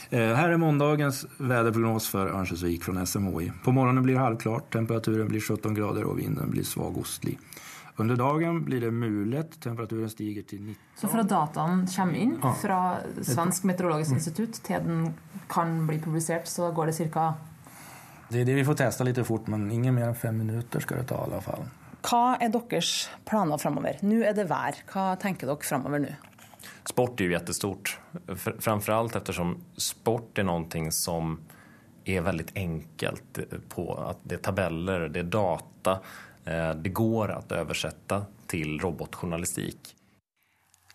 Eh, 0.09 0.35
här 0.35 0.49
är 0.49 0.57
måndagens 0.57 1.25
väderprognos 1.37 2.07
för 2.07 2.27
Örnsköldsvik 2.27 2.83
från 2.83 2.97
SMHI. 3.07 3.51
På 3.63 3.71
morgonen 3.71 4.03
blir 4.03 4.13
det 4.13 4.19
halvklart, 4.21 4.73
temperaturen 4.73 5.27
blir 5.27 5.39
17 5.41 5.73
grader 5.73 6.03
och 6.03 6.19
vinden 6.19 6.49
blir 6.51 6.63
svag 6.63 6.97
ostlig. 6.97 7.39
Under 7.95 8.15
dagen 8.15 8.63
blir 8.65 8.81
det 8.81 8.91
mulet, 8.91 9.59
temperaturen 9.61 10.09
stiger 10.09 10.41
till 10.41 10.61
19. 10.61 10.75
Så 10.95 11.07
fra 11.07 11.23
dataen 11.23 11.87
kommer 11.87 12.13
inn 12.13 12.37
Ja. 12.41 12.53
fra 12.61 12.95
Svensk 13.21 13.63
meteorologisk 13.63 14.09
Mm. 14.11 14.17
institutt 14.17 14.53
til 14.63 14.75
den 14.85 15.13
kan 15.49 15.87
bli 15.87 15.99
publisert, 15.99 16.47
så 16.47 16.71
går 16.71 16.85
det 16.85 16.93
ca. 17.13 17.33
Det 18.29 18.41
är 18.41 18.45
det 18.45 18.53
vi 18.53 18.65
får 18.65 18.73
testa 18.73 19.03
lite 19.03 19.23
fort, 19.23 19.47
men 19.47 19.71
ingen 19.71 19.95
mer 19.95 20.07
än 20.07 20.15
fem 20.15 20.37
minuter 20.37 20.79
ska 20.79 20.95
det 20.95 21.03
ta 21.03 21.15
i 21.15 21.31
alla 21.31 21.41
fall. 21.41 21.63
Hva 22.05 22.37
er 22.39 22.51
deres 22.53 23.09
planer 23.27 23.59
framover? 23.59 23.99
Nå 24.07 24.21
er 24.23 24.35
det 24.37 24.47
vær. 24.49 24.77
Hva 24.89 25.11
tenker 25.19 25.49
dere 25.49 25.67
framover 25.67 26.03
nå? 26.03 26.15
Sport 26.89 27.19
er 27.21 27.29
jo 27.29 27.35
jättestort. 27.35 27.93
Framfor 28.35 28.95
alt 28.95 29.17
eftersom 29.19 29.57
sport 29.77 30.39
er 30.39 30.47
noe 30.47 30.91
som 30.95 31.35
er 32.09 32.23
veldig 32.25 32.47
enkelt 32.57 33.41
på 33.69 33.85
at 33.99 34.23
det 34.23 34.39
er 34.39 34.45
tabeller, 34.47 35.07
det 35.13 35.25
er 35.25 35.31
data. 35.35 35.99
Eh, 36.45 36.73
Det 36.73 36.93
går 36.95 37.35
å 37.35 37.41
oversette 37.59 38.23
til 38.49 38.79
robotjournalistik. 38.81 39.93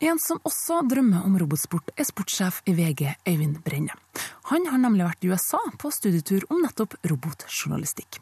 En 0.02 0.18
som 0.18 0.40
også 0.42 0.80
drømmer 0.90 1.22
om 1.22 1.36
robotsport, 1.38 1.92
er 1.94 2.06
sportssjef 2.08 2.62
i 2.66 2.72
VG, 2.74 3.12
Øyvind 3.30 3.60
Brenne. 3.62 3.94
Han 4.50 4.66
har 4.66 4.80
nemlig 4.82 5.06
vært 5.06 5.22
i 5.22 5.30
USA 5.30 5.60
på 5.78 5.92
studietur 5.94 6.42
om 6.50 6.64
nettopp 6.64 6.96
robotjournalistikk. 7.06 8.18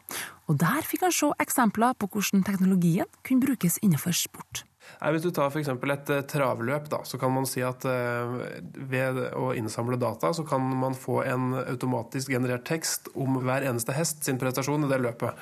Og 0.53 0.61
der 0.61 0.85
fikk 0.85 1.07
han 1.07 1.15
se 1.17 1.31
eksempler 1.41 1.97
på 1.97 2.11
hvordan 2.13 2.45
teknologien 2.45 3.09
kunne 3.25 3.47
brukes 3.47 3.81
innenfor 3.81 4.13
sport. 4.13 4.67
Hvis 5.01 5.25
du 5.25 5.31
tar 5.35 5.49
f.eks. 5.49 5.71
et 5.73 6.11
eh, 6.13 6.25
travløp, 6.29 6.89
da, 6.93 7.01
så 7.09 7.19
kan 7.19 7.33
man 7.33 7.47
si 7.49 7.63
at 7.65 7.87
eh, 7.89 8.37
ved 8.77 9.19
å 9.39 9.53
innsamle 9.57 9.97
data, 9.97 10.35
så 10.37 10.45
kan 10.47 10.63
man 10.79 10.95
få 10.99 11.23
en 11.25 11.55
automatisk 11.63 12.35
generert 12.35 12.67
tekst 12.69 13.09
om 13.15 13.41
hver 13.43 13.65
eneste 13.67 13.97
hest 13.97 14.27
sin 14.27 14.39
prestasjon 14.43 14.85
i 14.85 14.91
det 14.93 15.01
løpet. 15.03 15.39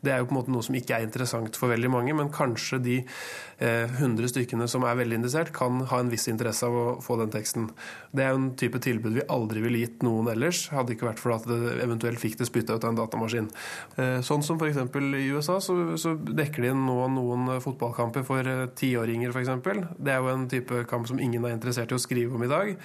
Det 0.00 0.12
er 0.12 0.22
jo 0.22 0.28
på 0.30 0.34
en 0.34 0.38
måte 0.38 0.52
noe 0.52 0.64
som 0.64 0.76
ikke 0.78 0.96
er 0.96 1.04
interessant 1.04 1.56
for 1.60 1.72
veldig 1.72 1.90
mange, 1.92 2.14
men 2.16 2.32
kanskje 2.32 2.78
de 2.80 2.96
eh, 3.02 3.84
100 4.00 4.30
stykkene 4.32 4.68
som 4.70 4.86
er 4.88 4.96
veldig 4.96 5.18
interessert, 5.20 5.52
kan 5.56 5.82
ha 5.90 6.00
en 6.00 6.12
viss 6.12 6.24
interesse 6.32 6.66
av 6.66 6.76
å 6.76 6.86
få 7.04 7.18
den 7.20 7.32
teksten. 7.34 7.68
Det 8.16 8.24
er 8.24 8.32
jo 8.32 8.40
en 8.40 8.48
type 8.60 8.80
tilbud 8.82 9.18
vi 9.18 9.26
aldri 9.32 9.64
ville 9.64 9.82
gitt 9.82 10.04
noen 10.06 10.32
ellers, 10.32 10.66
hadde 10.72 10.96
ikke 10.96 11.10
vært 11.10 11.22
for 11.22 11.36
at 11.36 11.46
det 11.50 11.76
eventuelt 11.84 12.22
fikk 12.22 12.38
det 12.40 12.48
spytta 12.48 12.78
ut 12.78 12.88
av 12.88 12.94
en 12.94 13.02
datamaskin. 13.02 13.52
Eh, 14.00 14.18
sånn 14.26 14.44
som 14.46 14.60
f.eks. 14.60 14.80
i 14.80 15.28
USA, 15.34 15.60
så, 15.60 15.78
så, 16.00 16.16
dekker 16.16 16.68
de 16.68 16.74
nå 16.80 16.98
noen 17.12 17.56
fotballkamper 17.60 18.24
for 18.26 18.48
eh, 18.48 18.66
tiåringer, 18.80 19.36
f.eks. 19.36 19.54
Det 20.00 20.16
er 20.16 20.20
jo 20.20 20.32
en 20.32 20.48
type 20.50 20.84
kamp 20.90 21.08
som 21.10 21.20
ingen 21.20 21.44
er 21.44 21.58
interessert 21.58 21.92
i 21.92 21.98
å 21.98 22.02
skrive 22.02 22.36
om 22.36 22.48
i 22.48 22.50
dag. 22.50 22.76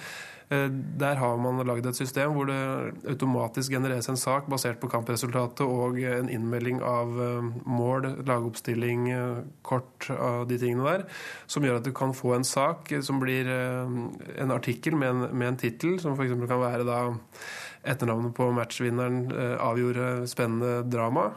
Eh, 0.48 0.68
der 0.98 1.18
har 1.18 1.38
man 1.42 1.58
lagd 1.66 1.88
et 1.90 1.98
system 1.98 2.36
hvor 2.36 2.46
det 2.46 2.58
automatisk 3.10 3.72
genereres 3.74 4.06
en 4.12 4.20
sak 4.20 4.46
basert 4.50 4.78
på 4.78 4.90
kampresultatet 4.92 5.64
og 5.66 5.98
en 5.98 6.30
innmelding 6.30 6.78
av 6.86 7.18
eh, 7.22 7.48
mål, 7.66 8.12
lagoppstilling, 8.28 9.08
eh, 9.10 9.42
kort 9.66 10.06
av 10.14 10.46
de 10.46 10.60
tingene 10.62 10.86
der, 10.86 11.06
som 11.50 11.66
gjør 11.66 11.80
at 11.80 11.88
du 11.88 11.92
kan 11.96 12.14
få 12.14 12.36
en 12.36 12.46
sak 12.46 12.94
som 13.02 13.18
blir 13.18 13.48
en 13.50 14.52
artikkel 14.54 14.94
med 14.94 15.08
en, 15.10 15.22
med 15.34 15.48
en 15.48 15.58
tittel, 15.58 15.96
som 16.00 16.14
f.eks. 16.14 16.36
kan 16.46 16.62
være 16.62 16.86
da 16.86 17.00
etternavnet 17.86 18.34
på 18.34 18.48
matchvinneren 18.54 19.28
avgjorde 19.62 20.26
spennende 20.30 20.80
drama, 20.90 21.28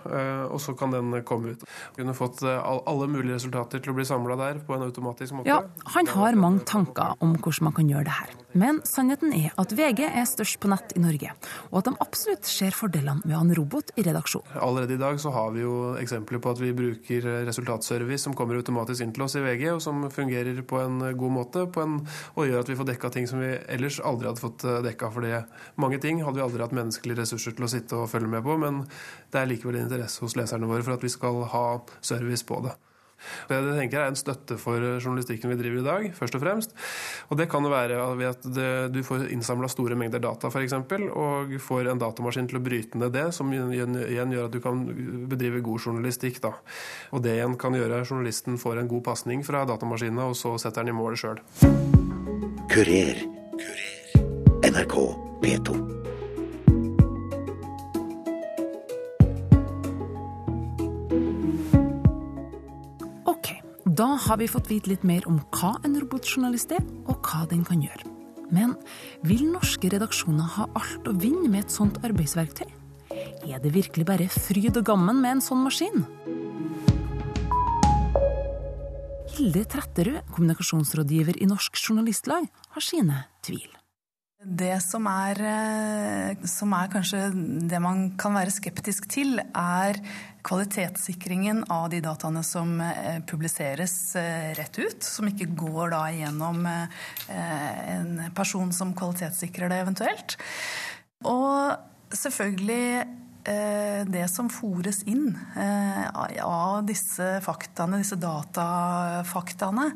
og 0.49 0.57
så 0.61 0.73
kan 0.77 0.93
den 0.93 1.13
komme 1.27 1.53
ut. 1.53 1.65
Kunne 1.97 2.15
fått 2.17 2.41
alle 2.45 3.09
mulige 3.11 3.37
resultater 3.37 3.83
til 3.83 3.93
å 3.93 3.99
bli 3.99 4.07
samla 4.09 4.37
der 4.39 4.61
på 4.65 4.77
en 4.77 4.87
automatisk 4.87 5.37
måte. 5.37 5.49
Ja, 5.51 5.61
han 5.93 6.09
har 6.15 6.39
mange 6.41 6.65
tanker 6.65 7.13
om 7.21 7.37
hvordan 7.37 7.69
man 7.69 7.77
kan 7.77 7.93
gjøre 7.93 8.09
det 8.09 8.17
her. 8.17 8.33
Men 8.57 8.79
sannheten 8.87 9.33
er 9.35 9.51
at 9.61 9.73
VG 9.77 10.01
er 10.07 10.25
størst 10.25 10.57
på 10.61 10.69
nett 10.71 10.95
i 10.97 11.01
Norge, 11.03 11.33
og 11.69 11.75
at 11.81 11.89
de 11.89 11.93
absolutt 12.01 12.49
ser 12.49 12.73
fordelene 12.73 13.21
med 13.21 13.35
å 13.35 13.41
ha 13.41 13.45
en 13.45 13.53
robot 13.57 13.91
i 13.93 14.05
redaksjonen. 14.07 14.57
Allerede 14.65 14.95
i 14.95 15.01
dag 15.01 15.19
så 15.21 15.33
har 15.35 15.51
vi 15.53 15.61
jo 15.61 15.75
eksempler 16.01 16.41
på 16.41 16.53
at 16.55 16.61
vi 16.63 16.71
bruker 16.73 17.27
resultatservice 17.45 18.25
som 18.25 18.33
kommer 18.37 18.57
automatisk 18.57 19.05
inn 19.05 19.13
til 19.13 19.27
oss 19.27 19.37
i 19.37 19.43
VG, 19.45 19.67
og 19.75 19.83
som 19.85 20.01
fungerer 20.13 20.63
på 20.65 20.81
en 20.81 20.97
god 21.19 21.35
måte 21.35 21.67
en, 21.83 21.99
og 22.33 22.49
gjør 22.49 22.63
at 22.63 22.73
vi 22.73 22.79
får 22.79 22.89
dekka 22.89 23.13
ting 23.13 23.29
som 23.29 23.43
vi 23.43 23.53
ellers 23.69 24.01
aldri 24.01 24.31
hadde 24.31 24.43
fått 24.43 24.65
eh, 24.65 24.81
dekka. 24.89 25.13
For 25.13 25.29
mange 25.79 26.01
ting 26.01 26.23
hadde 26.25 26.41
vi 26.41 26.45
aldri 26.47 26.65
hatt 26.65 26.75
menneskelige 26.75 27.21
ressurser 27.21 27.53
til 27.57 27.69
å 27.69 27.71
sitte 27.71 28.01
og 28.01 28.09
følge 28.11 28.33
med 28.33 28.45
på, 28.45 28.57
men 28.61 28.83
det 29.29 29.43
er 29.43 29.49
likevel 29.53 29.81
interesse 29.83 30.25
hos 30.25 30.37
leserne 30.39 30.69
våre 30.69 30.85
for 30.85 30.97
at 30.97 31.05
vi 31.05 31.13
skal 31.13 31.43
ha 31.53 31.65
service 32.01 32.45
på 32.49 32.63
det. 32.65 32.73
Det 33.49 33.59
tenker 33.77 33.97
jeg 33.97 34.03
er 34.05 34.13
en 34.13 34.19
støtte 34.19 34.57
for 34.61 34.79
journalistikken 34.79 35.51
vi 35.51 35.57
driver 35.59 35.81
i 35.81 35.85
dag, 35.87 36.07
først 36.17 36.37
og 36.37 36.43
fremst. 36.43 36.75
Og 37.29 37.39
det 37.39 37.49
kan 37.51 37.65
jo 37.65 37.71
være 37.73 37.99
ved 38.19 38.31
at 38.31 38.47
det, 38.55 38.69
du 38.95 39.01
får 39.05 39.27
innsamla 39.33 39.69
store 39.71 39.97
mengder 39.99 40.23
data, 40.23 40.51
f.eks., 40.51 40.77
og 41.09 41.55
får 41.63 41.91
en 41.91 42.01
datamaskin 42.01 42.49
til 42.49 42.61
å 42.61 42.63
bryte 42.63 42.99
ned 43.01 43.13
det, 43.15 43.27
som 43.35 43.51
igjen 43.53 43.99
gjør 44.07 44.47
at 44.47 44.55
du 44.55 44.61
kan 44.63 44.85
bedrive 45.29 45.63
god 45.65 45.89
journalistikk. 45.89 46.41
Da. 46.43 46.55
Og 47.15 47.23
det 47.25 47.37
igjen 47.37 47.57
kan 47.59 47.75
gjøre 47.75 48.01
at 48.01 48.09
journalisten 48.09 48.59
får 48.61 48.83
en 48.83 48.91
god 48.91 49.05
pasning 49.11 49.45
fra 49.47 49.65
datamaskinen, 49.69 50.23
og 50.29 50.37
så 50.39 50.55
setter 50.61 50.85
den 50.85 50.95
i 50.95 50.99
mål 50.99 51.19
sjøl. 51.19 51.43
Kurer. 52.69 53.23
NRK 54.69 54.95
P2. 55.41 55.98
Da 63.99 64.05
har 64.15 64.37
vi 64.39 64.45
fått 64.47 64.69
vite 64.71 64.87
litt 64.93 65.01
mer 65.03 65.25
om 65.27 65.41
hva 65.57 65.73
en 65.83 65.97
robotjournalist 65.99 66.71
er, 66.71 66.85
og 67.11 67.17
hva 67.19 67.41
den 67.51 67.65
kan 67.67 67.81
gjøre. 67.83 68.07
Men 68.47 68.77
vil 69.27 69.41
norske 69.51 69.89
redaksjoner 69.91 70.53
ha 70.53 70.67
alt 70.79 71.09
å 71.09 71.15
vinne 71.19 71.49
med 71.51 71.65
et 71.65 71.73
sånt 71.73 71.99
arbeidsverktøy? 72.07 72.69
Er 73.43 73.59
det 73.59 73.73
virkelig 73.75 74.05
bare 74.07 74.29
fryd 74.31 74.79
og 74.79 74.87
gammen 74.87 75.19
med 75.19 75.35
en 75.35 75.43
sånn 75.43 75.65
maskin? 75.65 76.07
Hilde 79.35 79.65
Tretterud, 79.75 80.21
kommunikasjonsrådgiver 80.31 81.43
i 81.43 81.51
Norsk 81.51 81.75
Journalistlag, 81.83 82.47
har 82.47 82.87
sine 82.87 83.25
tvil. 83.43 83.67
Det 84.39 84.77
som 84.79 85.03
er, 85.11 85.35
eh, 85.43 86.45
som 86.47 86.71
er, 86.71 86.87
kanskje 86.87 87.25
det 87.67 87.79
man 87.83 88.05
kan 88.15 88.37
være 88.37 88.53
skeptisk 88.55 89.09
til, 89.11 89.35
er 89.51 89.99
kvalitetssikringen 90.47 91.65
av 91.67 91.89
de 91.91 91.99
dataene 91.99 92.39
som 92.47 92.79
eh, 92.79 93.19
publiseres 93.27 94.15
eh, 94.15 94.55
rett 94.55 94.79
ut. 94.79 95.03
Som 95.03 95.27
ikke 95.27 95.49
går 95.59 95.91
da 95.91 96.05
gjennom 96.15 96.63
en 96.69 98.31
person 98.31 98.71
som 98.71 98.95
kvalitetssikrer 98.95 99.73
det 99.73 99.81
eventuelt. 99.83 100.37
Og 101.27 102.15
selvfølgelig 102.15 103.03
det 104.09 104.25
som 104.31 104.49
fores 104.51 105.01
inn 105.09 105.31
eh, 105.57 106.05
av 106.43 106.83
disse 106.87 107.27
faktaene, 107.45 108.01
disse 108.01 108.19
datafaktaene, 108.19 109.87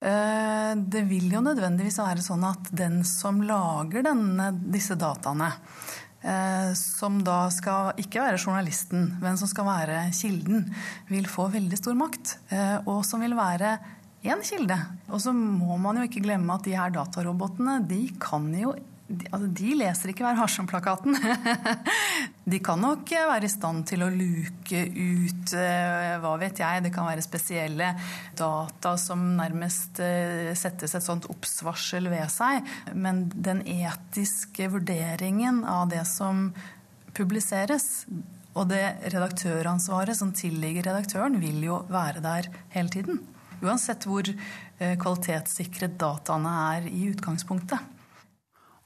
eh, 0.00 0.72
det 0.76 1.02
vil 1.08 1.30
jo 1.34 1.42
nødvendigvis 1.44 2.00
være 2.02 2.24
sånn 2.24 2.46
at 2.48 2.70
den 2.76 3.00
som 3.08 3.42
lager 3.46 4.06
denne, 4.06 4.52
disse 4.72 4.98
dataene, 5.00 5.52
som 6.76 7.14
da 7.24 7.46
skal 7.48 7.94
ikke 7.96 8.20
være 8.20 8.36
journalisten, 8.42 9.06
men 9.22 9.38
som 9.40 9.48
skal 9.48 9.64
være 9.64 10.02
kilden, 10.12 10.66
vil 11.08 11.24
få 11.24 11.46
veldig 11.48 11.78
stor 11.80 11.96
makt. 11.96 12.34
Og 12.84 12.98
som 13.08 13.24
vil 13.24 13.32
være 13.38 13.70
én 14.28 14.42
kilde. 14.44 14.76
Og 15.08 15.20
så 15.24 15.32
må 15.32 15.78
man 15.80 15.96
jo 15.96 16.04
ikke 16.04 16.22
glemme 16.24 16.52
at 16.52 16.66
de 16.66 16.76
her 16.76 16.92
datarobotene 16.92 17.80
de 17.88 18.02
kan 18.20 18.50
jo 18.52 18.74
de, 19.10 19.26
altså, 19.34 19.48
de 19.58 19.74
leser 19.80 20.12
ikke 20.12 20.24
Vær 20.24 20.38
varsom-plakaten. 20.38 21.16
de 22.52 22.60
kan 22.62 22.80
nok 22.82 23.10
være 23.10 23.48
i 23.48 23.50
stand 23.50 23.84
til 23.90 24.04
å 24.06 24.10
luke 24.12 24.82
ut 24.86 25.54
eh, 25.58 26.14
hva 26.22 26.34
vet 26.40 26.62
jeg, 26.62 26.84
det 26.84 26.92
kan 26.94 27.08
være 27.08 27.24
spesielle 27.24 27.90
data 28.38 28.94
som 29.00 29.24
nærmest 29.38 29.98
eh, 30.04 30.52
settes 30.58 30.94
et 30.94 31.06
sånt 31.06 31.26
obs-varsel 31.32 32.06
ved 32.12 32.30
seg. 32.32 32.66
Men 32.94 33.26
den 33.34 33.64
etiske 33.66 34.70
vurderingen 34.70 35.64
av 35.66 35.90
det 35.90 36.04
som 36.08 36.50
publiseres, 37.16 38.06
og 38.54 38.70
det 38.70 38.84
redaktøransvaret 39.10 40.18
som 40.18 40.30
tilligger 40.34 40.86
redaktøren, 40.90 41.38
vil 41.42 41.62
jo 41.66 41.82
være 41.90 42.22
der 42.22 42.50
hele 42.74 42.94
tiden. 42.94 43.22
Uansett 43.60 44.06
hvor 44.08 44.26
eh, 44.26 44.94
kvalitetssikret 45.00 45.98
dataene 46.00 46.52
er 46.76 46.86
i 46.90 47.08
utgangspunktet. 47.10 47.98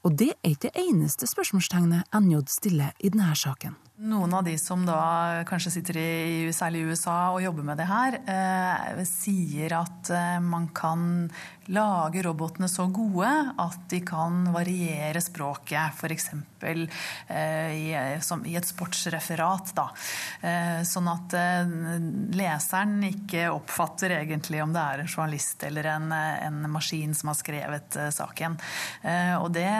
Og 0.05 0.13
det 0.19 0.29
er 0.35 0.51
ikke 0.51 0.67
det 0.67 0.83
eneste 0.85 1.27
spørsmålstegnet 1.27 2.05
NJ 2.13 2.43
stiller 2.53 2.93
i 2.99 3.09
denne 3.09 3.33
saken. 3.35 3.73
Noen 3.95 4.33
av 4.33 4.43
de 4.43 4.57
som 4.59 4.81
da 4.83 5.43
kanskje 5.47 5.71
sitter 5.77 5.97
i 6.01 6.53
særlig 6.53 6.81
i 6.81 6.87
USA 6.91 7.13
og 7.31 7.39
jobber 7.45 7.63
med 7.63 7.77
det 7.79 7.85
her, 7.87 8.17
eh, 8.27 9.03
sier 9.07 9.71
at 9.77 10.09
eh, 10.11 10.39
man 10.43 10.67
kan 10.75 11.29
lage 11.71 12.21
robotene 12.25 12.67
så 12.69 12.85
gode 12.93 13.29
at 13.57 13.85
de 13.89 14.01
kan 14.05 14.43
variere 14.53 15.21
språket, 15.23 15.95
f.eks. 15.95 16.27
Eh, 16.65 17.71
i, 17.71 17.87
i 17.93 18.55
et 18.57 18.67
sportsreferat. 18.67 19.71
Da. 19.77 19.87
Eh, 20.45 20.81
sånn 20.85 21.07
at 21.09 21.35
eh, 21.37 21.73
leseren 22.37 22.99
ikke 23.07 23.47
oppfatter 23.53 24.17
egentlig 24.19 24.61
om 24.63 24.75
det 24.75 24.83
er 24.83 25.03
en 25.05 25.09
journalist 25.09 25.65
eller 25.65 25.89
en, 25.95 26.11
en 26.11 26.59
maskin 26.73 27.15
som 27.17 27.31
har 27.31 27.39
skrevet 27.39 27.99
eh, 28.01 28.11
saken. 28.13 28.59
Eh, 29.01 29.33
og 29.39 29.51
det 29.55 29.71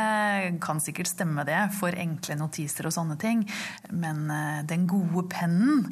kan 0.63 0.81
sikkert 0.81 1.11
stemme, 1.11 1.45
det, 1.45 1.59
for 1.77 1.93
enkle 1.99 2.39
notiser 2.39 2.89
og 2.89 2.95
sånne 2.95 3.19
ting. 3.21 3.45
Men 3.91 4.04
eh, 4.31 4.61
den 4.69 4.85
gode 4.89 5.25
pennen, 5.31 5.85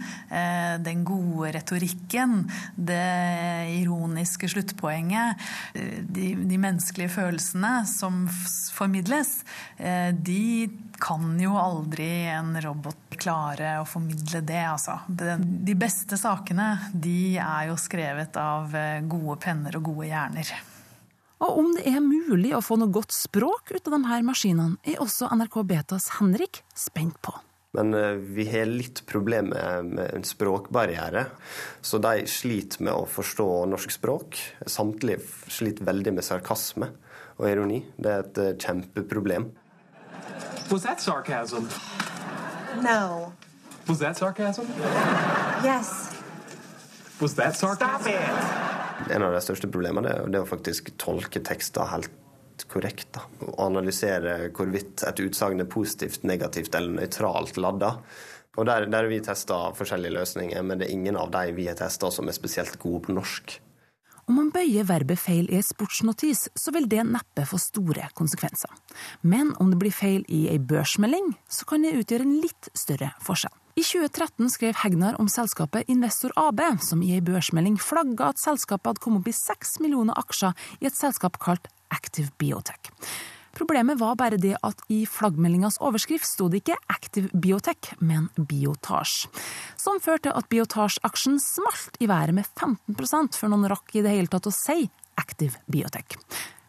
den 0.83 1.03
gode 1.07 1.51
retorikken, 1.53 2.43
det 2.75 3.73
ironiske 3.79 4.47
sluttpoenget 4.49 5.39
de, 5.73 6.33
de, 6.35 6.57
menneskelige 6.57 7.11
følelsene 7.13 7.73
som 7.89 8.25
formidles, 8.73 9.43
eh, 9.77 10.11
de 10.13 10.69
kan 11.03 11.39
jo 11.41 11.55
aldri 11.59 12.09
en 12.31 12.55
robot 12.63 13.17
klare 13.19 13.77
å 13.81 13.87
formidle 13.87 14.43
det, 14.45 14.61
altså. 14.67 14.99
De 15.07 15.75
beste 15.77 16.17
sakene, 16.19 16.69
de 16.93 17.35
er 17.41 17.69
jo 17.69 17.79
skrevet 17.79 18.37
av 18.39 18.73
eh, 18.77 19.01
gode 19.01 19.39
penner 19.43 19.79
og 19.79 19.89
gode 19.91 20.09
hjerner. 20.11 20.53
Og 21.43 21.57
om 21.59 21.73
det 21.75 21.89
er 21.91 21.99
mulig 22.03 22.53
å 22.55 22.63
få 22.63 22.77
noe 22.79 22.93
godt 22.93 23.11
språk 23.15 23.73
ut 23.73 23.89
av 23.89 23.97
de 23.97 24.03
her 24.07 24.23
maskinene, 24.23 24.77
er 24.87 25.01
også 25.03 25.31
NRK 25.33 25.59
Betas 25.67 26.13
Henrik 26.19 26.63
spent 26.77 27.19
på. 27.25 27.35
Men 27.73 27.93
eh, 27.93 28.11
vi 28.11 28.45
har 28.49 28.65
litt 28.69 29.01
problemer 29.09 29.81
med 29.83 30.11
en 30.13 30.23
språkbarriere. 30.23 31.25
Så 31.81 31.97
de 31.97 32.27
sliter 32.29 32.83
med 32.85 32.93
å 32.93 33.07
forstå 33.09 33.47
norsk 33.71 33.95
språk. 33.95 34.37
Samtlige 34.69 35.23
sliter 35.49 35.89
veldig 35.89 36.13
med 36.19 36.25
sarkasme 36.25 36.91
og 37.39 37.47
ironi. 37.49 37.81
Det 37.97 38.11
er 38.11 38.25
et 38.27 38.41
eh, 38.43 38.53
kjempeproblem. 38.61 39.49
Was 40.69 40.85
that 40.85 41.01
sarcasm? 41.01 41.65
No. 42.81 43.33
Was 43.87 43.99
that 43.99 44.17
sarcasm? 44.17 44.69
Yes. 45.65 46.13
Was 47.19 47.33
that 47.35 47.57
sarcasm? 47.57 48.01
Stop 48.01 48.07
it! 48.07 49.11
En 49.11 49.25
av 49.25 49.33
de 49.33 49.41
største 49.43 49.67
problemene 49.67 50.13
er 50.13 50.39
å 50.39 50.45
faktisk 50.47 50.93
tolke 51.01 51.41
tekster 51.43 51.89
helt 51.89 52.13
korrekt. 52.71 53.09
Da. 53.15 53.25
Å 53.47 53.67
analysere 53.67 54.49
hvorvidt 54.55 55.05
et 55.07 55.21
utsagn 55.23 55.63
er 55.63 55.69
positivt, 55.69 56.23
negativt 56.27 56.75
eller 56.75 57.01
nøytralt 57.01 57.59
ladda. 57.61 57.97
Og 58.53 58.67
Der, 58.69 58.85
der 58.85 59.07
vi 59.09 59.17
testa 59.25 59.71
forskjellige 59.73 60.13
løsninger, 60.13 60.61
men 60.61 60.77
det 60.77 60.87
er 60.87 60.93
ingen 60.93 61.17
av 61.17 61.31
de 61.33 61.55
vi 61.57 61.65
har 61.65 61.77
testa 61.79 62.11
som 62.13 62.27
er 62.29 62.37
spesielt 62.37 62.77
gode 62.81 63.07
på 63.07 63.15
norsk. 63.15 63.55
Om 64.23 64.37
man 64.39 64.51
bøyer 64.55 64.85
verbet 64.87 65.19
feil 65.19 65.49
i 65.51 65.57
ei 65.57 65.65
sportsnotis, 65.65 66.45
så 66.55 66.71
vil 66.71 66.85
det 66.87 67.01
neppe 67.03 67.43
få 67.49 67.57
store 67.59 68.05
konsekvenser. 68.15 68.71
Men 69.27 69.51
om 69.59 69.73
det 69.73 69.79
blir 69.81 69.91
feil 69.91 70.23
i 70.31 70.45
ei 70.53 70.61
børsmelding, 70.63 71.33
så 71.51 71.67
kan 71.67 71.83
det 71.83 71.97
utgjøre 71.97 72.23
en 72.23 72.37
litt 72.39 72.69
større 72.77 73.11
forskjell. 73.25 73.51
I 73.73 73.81
2013 73.81 74.53
skrev 74.53 74.79
Hegnar 74.83 75.19
om 75.19 75.27
selskapet 75.27 75.89
Investor 75.91 76.31
AB, 76.39 76.61
som 76.85 77.01
i 77.03 77.15
ei 77.17 77.23
børsmelding 77.25 77.75
flagga 77.81 78.29
at 78.31 78.39
selskapet 78.39 78.93
hadde 78.93 79.03
kommet 79.03 79.25
opp 79.25 79.31
i 79.31 79.35
seks 79.35 79.79
millioner 79.83 80.15
aksjer 80.21 80.53
i 80.79 80.87
et 80.87 80.95
selskap 80.95 81.41
kalt 81.41 81.67
Active 81.93 82.33
Biotech. 82.41 82.91
Problemet 83.53 83.99
var 83.99 84.15
bare 84.17 84.37
det 84.41 84.55
at 84.65 84.79
i 84.89 85.03
flaggmeldingas 85.05 85.77
overskrift 85.85 86.25
sto 86.25 86.47
det 86.49 86.63
ikke 86.63 86.77
Active 86.89 87.29
Biotech, 87.37 87.91
men 88.01 88.31
Biotage. 88.35 89.29
Som 89.77 90.01
førte 90.01 90.33
at 90.33 90.49
Biotage-aksjen 90.49 91.37
smalt 91.41 91.99
i 92.01 92.09
været 92.09 92.33
med 92.33 92.49
15% 92.57 93.37
før 93.37 93.53
noen 93.53 93.69
rakk 93.69 93.93
i 93.93 94.01
det 94.01 94.15
hele 94.15 94.31
tatt 94.33 94.49
å 94.49 94.55
si 94.55 94.87
Active 95.21 95.61
Biotech. 95.69 96.17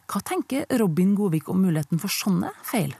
Hva 0.05 0.21
tenker 0.21 0.69
Robin 0.77 1.15
Govik 1.17 1.49
om 1.49 1.63
muligheten 1.65 2.01
for 2.01 2.13
sånne 2.13 2.53
feil? 2.63 2.93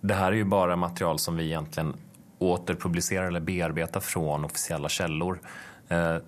Det 0.00 0.16
her 0.16 0.34
er 0.34 0.42
jo 0.42 0.50
bare 0.52 0.76
material 0.76 1.20
som 1.20 1.40
vi 1.40 1.48
egentlig 1.48 1.94
återpubliserer 2.40 3.32
eller 3.32 3.44
bearbetar 3.44 4.04
fra 4.04 4.36
offisielle 4.44 4.88
kilder. 4.92 5.40
Eh, 5.88 6.18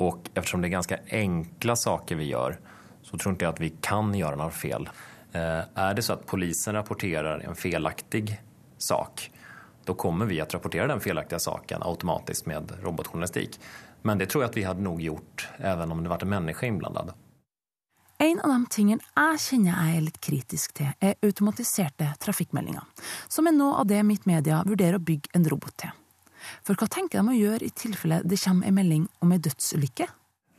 og 0.00 0.28
eftersom 0.34 0.60
det 0.60 0.70
er 0.70 0.76
ganske 0.76 1.00
enkle 1.16 1.76
saker 1.76 2.20
vi 2.20 2.30
gjør, 2.30 2.56
så 3.02 3.18
tror 3.18 3.34
ikke 3.34 3.46
jeg 3.46 3.54
at 3.56 3.62
vi 3.62 3.72
kan 3.84 4.12
gjøre 4.14 4.38
noe 4.40 4.54
feil. 4.54 4.88
Eh, 5.32 5.62
är 5.74 5.94
det 5.94 6.02
så 6.02 6.12
att 6.12 6.26
polisen 6.26 6.74
rapporterar 6.74 7.38
en 7.40 7.54
felaktig 7.54 8.40
sak, 8.78 9.30
då 9.84 9.94
kommer 9.94 10.26
vi 10.26 10.40
att 10.40 10.54
rapportera 10.54 10.86
den 10.86 11.00
felaktiga 11.00 11.38
saken 11.38 11.82
automatiskt 11.82 12.46
med 12.46 12.72
robotjournalistik. 12.82 13.60
Men 14.02 14.18
det 14.18 14.26
tror 14.26 14.44
jeg 14.44 14.50
at 14.50 14.56
vi 14.56 14.64
hadde 14.64 14.82
nok 14.82 15.00
gjort 15.00 15.48
even 15.58 15.92
om 15.92 16.02
det 16.02 16.08
var 16.08 16.22
en 16.22 16.28
menneske 16.28 16.66
innblandet. 16.66 17.14
En 18.20 18.40
av 18.40 18.50
de 18.52 18.66
tingene 18.68 19.00
jeg 19.16 19.40
kjenner 19.40 19.72
jeg 19.72 19.96
er 19.96 20.02
litt 20.04 20.18
kritisk 20.20 20.74
til, 20.76 20.90
er 21.00 21.16
automatiserte 21.24 22.10
trafikkmeldinger, 22.20 22.84
som 23.32 23.48
er 23.48 23.54
noe 23.56 23.78
av 23.80 23.88
det 23.88 24.02
Mitt 24.04 24.26
Media 24.28 24.58
vurderer 24.66 24.98
å 24.98 25.04
bygge 25.04 25.32
en 25.38 25.48
robot 25.48 25.76
til. 25.80 25.94
For 26.64 26.76
hva 26.76 26.88
tenker 26.88 27.20
de 27.20 27.32
å 27.32 27.38
gjøre 27.38 27.64
i 27.64 27.72
tilfelle 27.72 28.20
det 28.24 28.40
kommer 28.42 28.68
en 28.68 28.76
melding 28.76 29.06
om 29.24 29.32
en 29.32 29.40
dødsulykke? 29.40 30.08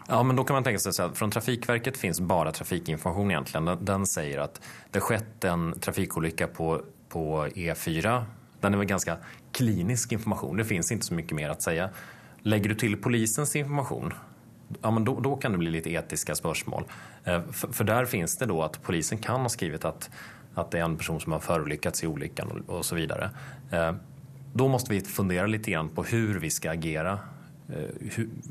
Ja, 0.08 0.24
men 0.24 0.36
då 0.36 0.44
kan 0.44 0.54
man 0.54 0.64
tänka 0.64 0.80
sig 0.80 1.06
att 1.06 1.18
från 1.18 1.32
Trafikverket 1.32 1.98
finns 1.98 2.20
bara 2.20 2.52
trafikinformation 2.52 3.32
egentligen. 3.32 3.66
Den, 3.66 3.86
den 3.86 4.06
säger 4.06 4.40
att 4.40 4.62
det 4.92 5.00
skett 5.00 5.44
en 5.44 5.80
trafikolycka 5.80 6.48
på, 6.48 6.82
på 7.10 7.46
E4. 7.46 8.24
Den 8.60 8.74
är 8.74 8.78
väl 8.78 8.88
ganska 8.88 9.18
klinisk 9.52 10.12
information. 10.12 10.58
Det 10.58 10.66
finns 10.66 10.92
inte 10.92 11.06
så 11.06 11.14
mycket 11.14 11.32
mer 11.32 11.50
att 11.50 11.62
säga. 11.62 11.90
Lägger 12.40 12.70
du 12.70 12.76
till 12.76 13.02
polisens 13.02 13.56
information, 13.56 14.14
ja, 14.82 14.92
men 14.92 15.06
då, 15.06 15.20
då 15.20 15.36
kan 15.36 15.52
det 15.52 15.58
bli 15.58 15.72
lite 15.72 15.92
etiska 15.92 16.36
spörsmål. 16.36 16.84
Eh, 17.24 17.42
för, 17.52 17.68
för, 17.74 17.84
där 17.84 18.06
finns 18.06 18.38
det 18.38 18.46
då 18.46 18.64
att 18.64 18.84
polisen 18.84 19.18
kan 19.18 19.42
ha 19.42 19.50
skrivit 19.50 19.86
att, 19.86 20.10
att 20.54 20.72
det 20.72 20.80
är 20.80 20.84
en 20.84 20.98
person 20.98 21.20
som 21.20 21.32
har 21.32 21.40
förolyckats 21.40 22.04
i 22.04 22.08
olyckan 22.08 22.48
och, 22.52 22.76
och 22.78 22.86
så 22.86 22.96
vidare. 22.96 23.30
Eh, 23.72 23.94
då 24.54 24.68
måste 24.68 24.94
vi 24.94 25.02
fundera 25.02 25.48
lite 25.48 25.72
grann 25.72 25.90
på 25.90 26.04
hur 26.04 26.40
vi 26.40 26.50
ska 26.50 26.72
agera 26.72 27.20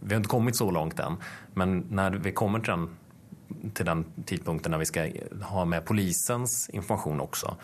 vi 0.02 0.14
har 0.14 0.16
inte 0.16 0.28
kommit 0.28 0.56
så 0.56 0.70
långt 0.70 1.00
än, 1.00 1.16
men 1.54 1.86
när 1.90 2.10
vi 2.10 2.32
kommer 2.32 2.60
till 2.60 2.70
den, 2.70 2.90
till 3.74 3.86
den 3.86 4.04
tidpunkten 4.24 4.70
när 4.70 4.78
vi 4.78 4.84
ska 4.84 5.10
ha 5.42 5.64
med 5.64 5.84
polisens 5.84 6.70
information 6.72 7.20
också, 7.20 7.56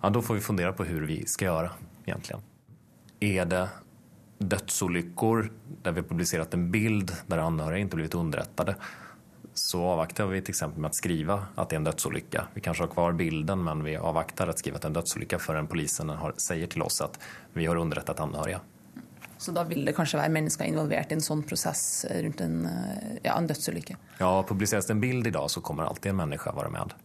ja, 0.00 0.10
då 0.10 0.22
får 0.22 0.34
vi 0.34 0.40
fundera 0.40 0.72
på 0.72 0.84
hur 0.84 1.06
vi 1.06 1.26
ska 1.26 1.44
göra 1.44 1.70
egentligen. 2.04 2.40
Är 3.20 3.44
det 3.44 3.68
dödsolyckor 4.38 5.52
där 5.82 5.92
vi 5.92 6.02
publicerat 6.02 6.54
en 6.54 6.70
bild 6.70 7.12
där 7.26 7.38
anhöriga 7.38 7.78
inte 7.78 7.96
blivit 7.96 8.14
underrättade 8.14 8.76
så 9.54 9.82
avvaktar 9.84 10.26
vi 10.26 10.42
till 10.42 10.52
exempel 10.52 10.80
med 10.80 10.88
att 10.88 10.94
skriva 10.94 11.46
att 11.54 11.68
det 11.68 11.74
är 11.74 11.78
en 11.78 11.84
dödsolycka. 11.84 12.44
Vi 12.54 12.60
kanske 12.60 12.82
har 12.82 12.88
kvar 12.88 13.12
bilden 13.12 13.64
men 13.64 13.84
vi 13.84 13.96
avvaktar 13.96 14.48
att 14.48 14.58
skriva 14.58 14.76
att 14.76 14.82
det 14.82 14.86
är 14.86 14.90
en 14.90 14.92
dödsolycka 14.92 15.38
förrän 15.38 15.66
polisen 15.66 16.08
har, 16.08 16.34
säger 16.36 16.66
till 16.66 16.82
oss 16.82 17.00
att 17.00 17.20
vi 17.52 17.66
har 17.66 17.76
underrättat 17.76 18.20
anhöriga. 18.20 18.60
Så 19.38 19.52
da 19.52 19.64
vil 19.68 19.84
det 19.84 19.94
kanskje 19.96 20.20
være 20.20 20.32
mennesker 20.32 20.68
involvert 20.68 21.12
i 21.12 21.18
en 21.18 21.24
sånn 21.24 21.42
prosess 21.46 22.06
rundt 22.08 22.40
en, 22.40 22.62
eh, 22.66 23.18
ja, 23.24 23.36
en 23.36 23.48
dødsulykke? 23.48 23.96
Ja, 24.20 24.30
publiseres 24.48 24.88
det 24.88 24.96
en 24.96 25.02
bild 25.02 25.26
i 25.26 25.34
dag, 25.34 25.50
så 25.50 25.60
kommer 25.60 25.84
alltid 25.86 26.14
en 26.14 26.22
menneske 26.22 26.54
være 26.56 26.72
med. 26.72 26.96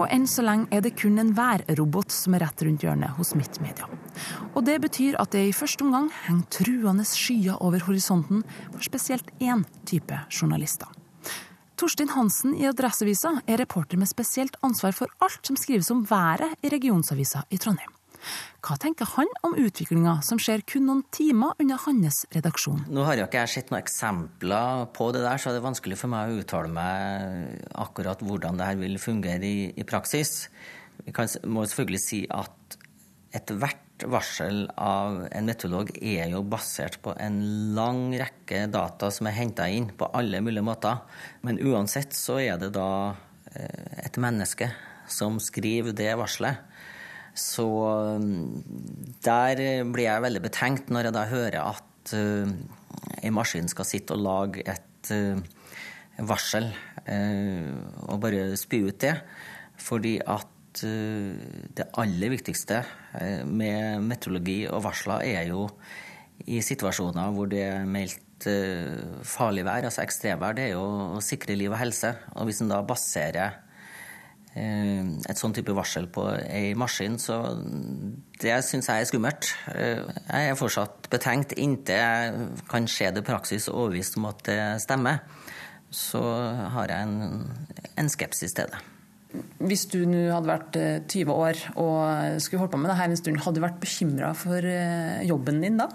Og 0.00 0.08
enn 0.08 0.24
så 0.26 0.42
lenge 0.44 0.66
er 0.72 0.80
det 0.84 0.94
kun 0.98 1.18
en 1.20 1.34
værrobot 1.36 2.12
som 2.12 2.34
er 2.34 2.46
rett 2.46 2.64
rundt 2.64 2.84
hjørnet 2.84 3.12
hos 3.18 3.34
Mitt 3.38 3.60
Media. 3.60 3.86
Og 4.56 4.64
det 4.64 4.80
betyr 4.82 5.18
at 5.20 5.34
det 5.34 5.44
i 5.48 5.54
første 5.56 5.84
omgang 5.84 6.08
henger 6.24 6.48
truende 6.56 7.04
skyer 7.06 7.60
over 7.60 7.84
horisonten 7.86 8.42
for 8.72 8.82
spesielt 8.84 9.28
én 9.40 9.64
type 9.88 10.16
journalister. 10.32 10.88
Torstein 11.76 12.12
Hansen 12.14 12.54
i 12.54 12.68
Adresseavisa 12.68 13.40
er 13.46 13.58
reporter 13.58 13.98
med 13.98 14.10
spesielt 14.10 14.56
ansvar 14.62 14.94
for 14.96 15.10
alt 15.24 15.46
som 15.46 15.58
skrives 15.58 15.90
om 15.90 16.04
været 16.06 16.54
i 16.62 16.70
regionsavisa 16.72 17.44
i 17.50 17.58
Trondheim. 17.58 18.01
Hva 18.62 18.76
tenker 18.78 19.08
han 19.16 19.26
om 19.42 19.56
utviklinga 19.58 20.20
som 20.22 20.38
skjer 20.38 20.60
kun 20.70 20.84
noen 20.86 21.00
timer 21.10 21.56
unna 21.58 21.74
hans 21.82 22.20
redaksjon? 22.30 22.84
Nå 22.94 23.02
har 23.08 23.18
jo 23.18 23.24
ikke 23.26 23.40
jeg 23.40 23.50
sett 23.56 23.72
noen 23.72 23.80
eksempler 23.80 24.84
på 24.94 25.08
det 25.16 25.24
der, 25.24 25.40
så 25.42 25.50
det 25.50 25.58
er 25.58 25.64
vanskelig 25.64 25.98
for 25.98 26.12
meg 26.12 26.30
å 26.30 26.36
uttale 26.44 26.70
meg 26.70 27.72
akkurat 27.82 28.22
hvordan 28.22 28.60
det 28.60 28.68
her 28.70 28.78
vil 28.78 28.94
fungere 29.02 29.48
i, 29.48 29.64
i 29.74 29.86
praksis. 29.88 30.46
Vi 31.02 31.10
kan, 31.16 31.26
må 31.50 31.66
selvfølgelig 31.66 32.02
si 32.04 32.20
at 32.30 32.78
ethvert 33.34 34.06
varsel 34.06 34.68
av 34.78 35.24
en 35.26 35.50
meteorolog 35.50 35.90
er 35.98 36.30
jo 36.30 36.46
basert 36.46 37.00
på 37.02 37.16
en 37.18 37.42
lang 37.74 38.12
rekke 38.14 38.68
data 38.70 39.10
som 39.10 39.26
er 39.26 39.40
henta 39.42 39.66
inn 39.66 39.90
på 39.90 40.06
alle 40.14 40.38
mulige 40.38 40.68
måter. 40.70 41.02
Men 41.42 41.58
uansett 41.58 42.14
så 42.14 42.38
er 42.38 42.62
det 42.62 42.70
da 42.78 42.90
eh, 43.56 44.06
et 44.06 44.22
menneske 44.22 44.70
som 45.10 45.42
skriver 45.42 45.98
det 45.98 46.12
varselet. 46.14 46.62
Så 47.32 47.64
um, 47.64 48.60
der 49.24 49.56
blir 49.88 50.04
jeg 50.04 50.24
veldig 50.24 50.42
betenkt 50.44 50.92
når 50.92 51.08
jeg 51.08 51.16
da 51.16 51.24
hører 51.30 51.58
at 51.64 52.14
uh, 52.18 52.50
en 53.22 53.36
maskin 53.36 53.70
skal 53.72 53.88
sitte 53.88 54.16
og 54.16 54.24
lage 54.26 54.64
et 54.68 55.12
uh, 55.16 55.40
varsel 56.28 56.68
uh, 57.08 57.70
og 58.10 58.20
bare 58.24 58.50
spy 58.60 58.82
ut 58.88 59.00
det. 59.04 59.16
Fordi 59.80 60.18
at 60.20 60.48
det 60.72 61.84
aller 62.00 62.30
viktigste 62.32 62.78
med 63.44 64.06
meteorologi 64.08 64.62
og 64.72 64.80
varsler 64.86 65.20
er 65.20 65.50
jo 65.50 65.66
i 66.48 66.62
situasjoner 66.64 67.34
hvor 67.36 67.50
det 67.52 67.60
er 67.66 67.84
meldt 67.84 68.46
farlig 69.28 69.66
vær, 69.68 69.84
altså 69.84 70.00
ekstremvær, 70.00 70.56
det 70.56 70.70
er 70.70 70.72
jo 70.72 70.86
å 71.18 71.20
sikre 71.20 71.58
liv 71.60 71.74
og 71.74 71.76
helse. 71.76 72.14
Og 72.40 72.48
hvis 72.48 72.62
en 72.64 72.72
da 72.72 72.80
baserer 72.88 73.52
Eh, 73.52 73.61
et 74.52 75.40
sånn 75.40 75.54
type 75.56 75.72
varsel 75.72 76.10
på 76.12 76.26
ei 76.44 76.74
maskin, 76.76 77.16
så 77.20 77.38
det 78.42 78.58
syns 78.66 78.90
jeg 78.90 79.04
er 79.04 79.08
skummelt. 79.08 79.48
Eh, 79.72 80.02
jeg 80.28 80.50
er 80.50 80.58
fortsatt 80.60 81.08
betenkt 81.12 81.54
inntil 81.56 81.96
jeg 81.96 82.48
kan 82.68 82.88
se 82.90 83.08
det 83.14 83.24
praksis 83.24 83.70
overbevist 83.72 84.18
om 84.20 84.28
at 84.28 84.44
det 84.48 84.60
stemmer. 84.84 85.22
Så 85.92 86.20
har 86.74 86.92
jeg 86.92 87.08
en, 87.08 87.46
en 88.00 88.12
skepsis 88.12 88.52
til 88.56 88.68
det. 88.68 88.80
Hvis 89.64 89.86
du 89.88 90.02
nå 90.04 90.26
hadde 90.34 90.50
vært 90.50 90.76
20 91.08 91.22
eh, 91.22 91.32
år 91.32 91.60
og 91.80 92.40
skulle 92.44 92.64
holdt 92.64 92.74
på 92.74 92.80
med 92.82 92.92
det 92.92 92.98
her 93.00 93.08
en 93.08 93.20
stund, 93.20 93.40
hadde 93.40 93.60
du 93.60 93.64
vært 93.64 93.80
bekymra 93.80 94.34
for 94.36 94.72
jobben 95.24 95.64
din 95.64 95.80
da? 95.80 95.88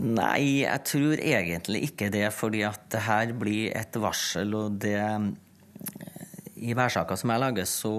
Nei, 0.00 0.64
jeg 0.64 0.84
tror 0.88 1.16
egentlig 1.16 1.86
ikke 1.88 2.10
det. 2.12 2.26
Fordi 2.36 2.60
at 2.68 2.84
det 2.92 3.04
her 3.06 3.32
blir 3.38 3.72
et 3.72 3.96
varsel, 4.00 4.52
og 4.58 4.76
det 4.84 5.00
i 6.64 6.74
værsaker 6.76 7.18
som 7.20 7.32
jeg 7.32 7.42
lager, 7.42 7.68
så 7.68 7.94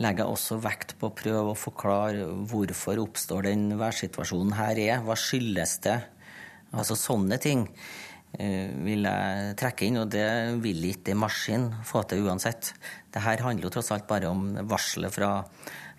legger 0.00 0.24
jeg 0.24 0.34
også 0.34 0.60
vekt 0.62 0.94
på 1.00 1.10
å 1.10 1.16
prøve 1.16 1.52
å 1.52 1.58
forklare 1.58 2.28
hvorfor 2.50 3.00
oppstår 3.02 3.48
den 3.50 3.74
værsituasjonen 3.80 4.54
her 4.58 4.80
er. 4.80 5.02
Hva 5.04 5.16
skyldes 5.18 5.78
det? 5.84 5.98
Altså 6.70 6.94
sånne 6.94 7.40
ting 7.42 7.66
eh, 8.38 8.70
vil 8.86 9.08
jeg 9.08 9.56
trekke 9.60 9.88
inn, 9.88 10.00
og 10.02 10.10
det 10.14 10.28
vil 10.62 10.86
ikke 10.92 11.14
en 11.14 11.22
maskin 11.24 11.68
få 11.86 12.04
til 12.08 12.28
uansett. 12.28 12.72
Det 13.10 13.24
her 13.24 13.42
handler 13.44 13.66
jo 13.66 13.74
tross 13.74 13.90
alt 13.94 14.08
bare 14.10 14.30
om 14.30 14.52
varselet 14.70 15.14
fra, 15.14 15.32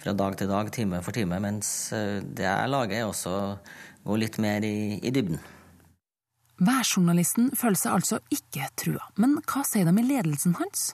fra, 0.01 0.15
dag 0.17 0.39
til 0.39 0.51
dag, 0.51 0.71
time 0.73 1.03
for 1.03 1.17
time, 1.17 1.41
mens 1.43 1.91
eh, 1.97 2.21
det 2.23 2.47
jeg 2.47 2.71
lager, 2.71 3.01
er 3.01 3.09
også 3.09 3.35
går 4.07 4.23
litt 4.23 4.39
mer 4.41 4.65
i, 4.65 4.97
i 5.03 5.13
dybden. 5.13 5.41
Værjournalisten 6.61 7.47
føler 7.57 7.79
seg 7.79 7.95
altså 7.95 8.19
ikke 8.29 8.67
trua, 8.77 9.07
men 9.17 9.39
hva 9.49 9.63
sier 9.65 9.87
de 9.87 9.95
i 9.97 10.05
ledelsen 10.05 10.53
hans? 10.59 10.91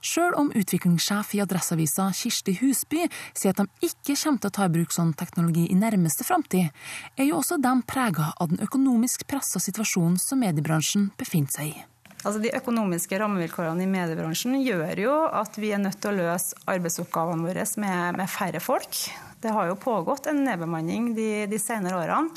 Sjøl 0.00 0.32
om 0.40 0.48
utviklingssjef 0.56 1.34
i 1.36 1.42
Adresseavisa 1.44 2.06
Kirsti 2.16 2.56
Husby 2.62 3.04
sier 3.36 3.52
at 3.52 3.60
de 3.60 3.90
ikke 3.90 4.16
kommer 4.16 4.40
til 4.40 4.48
å 4.48 4.56
ta 4.56 4.64
i 4.64 4.72
bruk 4.72 4.96
sånn 4.96 5.12
teknologi 5.20 5.66
i 5.68 5.76
nærmeste 5.76 6.24
framtid, 6.24 6.72
er 7.20 7.28
jo 7.28 7.36
også 7.42 7.60
de 7.60 7.74
prega 7.84 8.32
av 8.40 8.54
den 8.54 8.64
økonomisk 8.64 9.28
pressa 9.28 9.60
situasjonen 9.60 10.16
som 10.20 10.40
mediebransjen 10.40 11.10
befinner 11.20 11.52
seg 11.52 11.74
i. 11.74 11.78
Altså 12.20 12.36
De 12.42 12.52
økonomiske 12.52 13.16
rammevilkårene 13.20 13.86
i 13.86 13.88
mediebransjen 13.88 14.58
gjør 14.60 15.00
jo 15.00 15.16
at 15.40 15.56
vi 15.56 15.72
er 15.72 15.80
nødt 15.80 16.02
til 16.02 16.12
å 16.12 16.18
løse 16.18 16.58
arbeidsoppgavene 16.68 17.46
våre 17.48 17.64
med, 17.80 18.18
med 18.20 18.28
færre 18.28 18.60
folk. 18.60 18.98
Det 19.40 19.54
har 19.56 19.70
jo 19.70 19.78
pågått 19.80 20.28
en 20.28 20.42
nedbemanning 20.44 21.14
de, 21.16 21.46
de 21.48 21.58
senere 21.60 21.96
årene. 21.96 22.34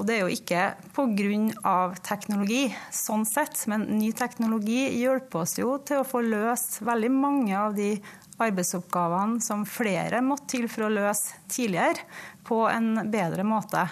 Og 0.00 0.06
det 0.08 0.14
er 0.16 0.22
jo 0.24 0.32
ikke 0.32 0.62
pga. 0.96 1.80
teknologi, 2.00 2.70
sånn 2.88 3.26
sett, 3.28 3.66
men 3.68 3.84
ny 3.98 4.12
teknologi 4.16 4.86
hjelper 5.02 5.42
oss 5.44 5.58
jo 5.60 5.76
til 5.84 6.00
å 6.00 6.08
få 6.08 6.24
løst 6.24 6.80
veldig 6.80 7.12
mange 7.12 7.58
av 7.58 7.76
de 7.76 7.98
arbeidsoppgavene 8.40 9.40
som 9.44 9.66
flere 9.68 10.22
måtte 10.24 10.56
til 10.56 10.68
for 10.68 10.88
å 10.88 10.92
løse 10.92 11.36
tidligere, 11.52 12.08
på 12.46 12.64
en 12.70 13.10
bedre 13.10 13.44
måte. 13.44 13.84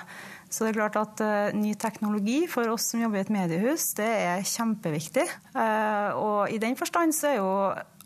Så 0.54 0.62
det 0.62 0.74
er 0.74 0.78
klart 0.84 0.98
at 1.00 1.22
uh, 1.24 1.56
Ny 1.58 1.72
teknologi 1.80 2.44
for 2.50 2.70
oss 2.70 2.92
som 2.92 3.02
jobber 3.02 3.18
i 3.18 3.24
et 3.24 3.32
mediehus, 3.34 3.88
det 3.98 4.06
er 4.06 4.46
kjempeviktig. 4.46 5.26
Uh, 5.56 6.14
og 6.14 6.54
I 6.54 6.60
den 6.62 6.78
forstand 6.78 7.16
så 7.16 7.32
er 7.32 7.40
jo 7.40 7.50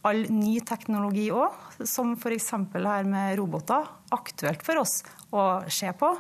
all 0.08 0.22
ny 0.32 0.58
teknologi 0.64 1.26
òg, 1.34 1.56
som 1.84 2.14
f.eks. 2.16 2.52
her 2.72 3.08
med 3.08 3.34
roboter, 3.40 3.88
aktuelt 4.14 4.62
for 4.64 4.80
oss 4.80 5.02
å 5.34 5.64
se 5.68 5.90
på. 5.98 6.12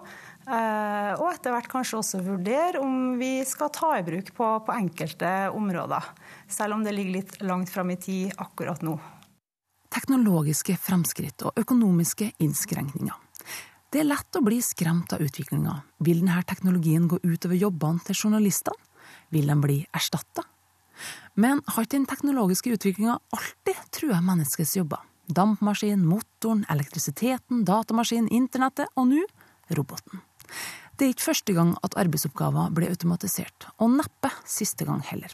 Uh, 0.48 1.12
og 1.20 1.28
etter 1.30 1.54
hvert 1.54 1.70
kanskje 1.70 2.00
også 2.00 2.20
vurdere 2.24 2.82
om 2.82 3.16
vi 3.20 3.38
skal 3.48 3.72
ta 3.72 3.94
i 3.96 4.04
bruk 4.04 4.32
på, 4.36 4.50
på 4.66 4.76
enkelte 4.76 5.32
områder. 5.56 6.12
Selv 6.48 6.76
om 6.76 6.84
det 6.84 6.96
ligger 6.96 7.20
litt 7.20 7.38
langt 7.44 7.72
fram 7.72 7.94
i 7.94 8.00
tid 8.00 8.36
akkurat 8.36 8.84
nå. 8.84 8.98
Teknologiske 9.88 10.76
fremskritt 10.76 11.46
og 11.48 11.56
økonomiske 11.56 12.34
innskrenkninger. 12.44 13.16
Det 13.88 14.02
er 14.02 14.08
lett 14.08 14.36
å 14.36 14.44
bli 14.44 14.58
skremt 14.60 15.14
av 15.16 15.22
utviklinga. 15.24 15.74
Vil 16.04 16.20
denne 16.20 16.42
teknologien 16.44 17.06
gå 17.08 17.22
utover 17.22 17.56
jobbene 17.56 18.04
til 18.04 18.18
journalistene? 18.18 18.76
Vil 19.32 19.48
de 19.48 19.56
bli 19.62 19.76
erstatta? 19.96 20.44
Men 21.38 21.62
har 21.64 21.86
ikke 21.86 21.96
den 21.96 22.08
teknologiske 22.10 22.74
utviklinga 22.74 23.14
alltid 23.32 23.78
trua 23.96 24.18
menneskets 24.24 24.74
jobber? 24.76 25.00
Dampmaskin, 25.28 26.04
motoren, 26.04 26.66
elektrisiteten, 26.72 27.62
datamaskinen, 27.68 28.28
internettet 28.28 28.92
og 28.96 29.08
nå 29.08 29.22
roboten. 29.76 30.20
Det 30.98 31.06
er 31.06 31.14
ikke 31.14 31.28
første 31.30 31.54
gang 31.56 31.72
at 31.86 31.96
arbeidsoppgaver 32.00 32.72
blir 32.74 32.92
automatisert, 32.92 33.68
og 33.78 33.94
neppe 34.00 34.32
siste 34.48 34.88
gang 34.88 35.00
heller. 35.08 35.32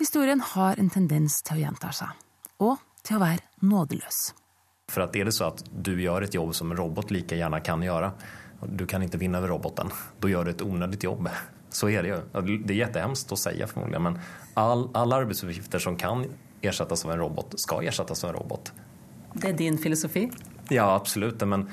Historien 0.00 0.40
har 0.52 0.80
en 0.80 0.92
tendens 0.92 1.40
til 1.46 1.60
å 1.60 1.64
gjenta 1.64 1.92
seg, 1.96 2.12
og 2.60 2.80
til 3.06 3.20
å 3.20 3.24
være 3.24 3.64
nådeløs. 3.64 4.22
For 4.90 5.04
at 5.04 5.16
er 5.16 5.30
det 5.30 5.36
så 5.36 5.52
at 5.52 5.62
du 5.70 5.92
gjør 5.94 6.26
et 6.26 6.34
jobb 6.34 6.52
som 6.56 6.72
en 6.72 6.80
robot 6.80 7.12
like 7.14 7.38
gjerne 7.38 7.62
kan 7.62 7.82
gjøre, 7.84 8.10
du 8.66 8.84
kan 8.90 9.02
ikke 9.06 9.20
vinne 9.20 9.38
over 9.40 9.54
roboten, 9.54 9.92
da 10.20 10.28
gjør 10.28 10.48
du 10.48 10.52
et 10.52 10.64
unødig 10.66 11.04
jobb. 11.06 11.30
Så 11.70 11.88
er 11.88 12.02
det 12.02 12.10
jo. 12.10 12.18
Det 12.42 12.74
er 12.74 12.80
kjempehemskt 12.82 13.30
å 13.32 13.38
si, 13.38 13.54
formodentlig, 13.70 14.02
men 14.02 14.18
all, 14.58 14.88
arbeidsoppgaver 14.92 15.82
som 15.82 15.96
kan 16.00 16.26
erstattes 16.66 17.06
av 17.06 17.14
en 17.14 17.22
robot, 17.22 17.54
skal 17.62 17.86
erstattes 17.86 18.24
av 18.24 18.32
en 18.32 18.40
robot. 18.40 18.72
Det 19.32 19.52
er 19.52 19.56
din 19.56 19.78
filosofi? 19.78 20.26
Ja, 20.74 20.90
absolutt. 20.96 21.40
Men 21.46 21.68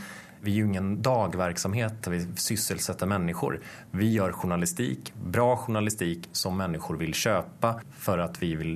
vi 0.46 0.54
er 0.54 0.62
jo 0.62 0.70
ingen 0.70 0.92
dagvirksomhet 1.02 1.98
der 2.06 2.14
vi 2.14 2.22
sysselsetter 2.40 3.10
mennesker. 3.10 3.58
Vi 3.98 4.12
gjør 4.14 4.38
journalistikk, 4.38 5.12
bra 5.18 5.50
journalistikk 5.56 6.30
som 6.38 6.58
mennesker 6.62 7.02
vil 7.02 7.18
kjøpe 7.18 7.74
for 7.98 8.22
at 8.24 8.38
vi 8.42 8.54
vil 8.60 8.76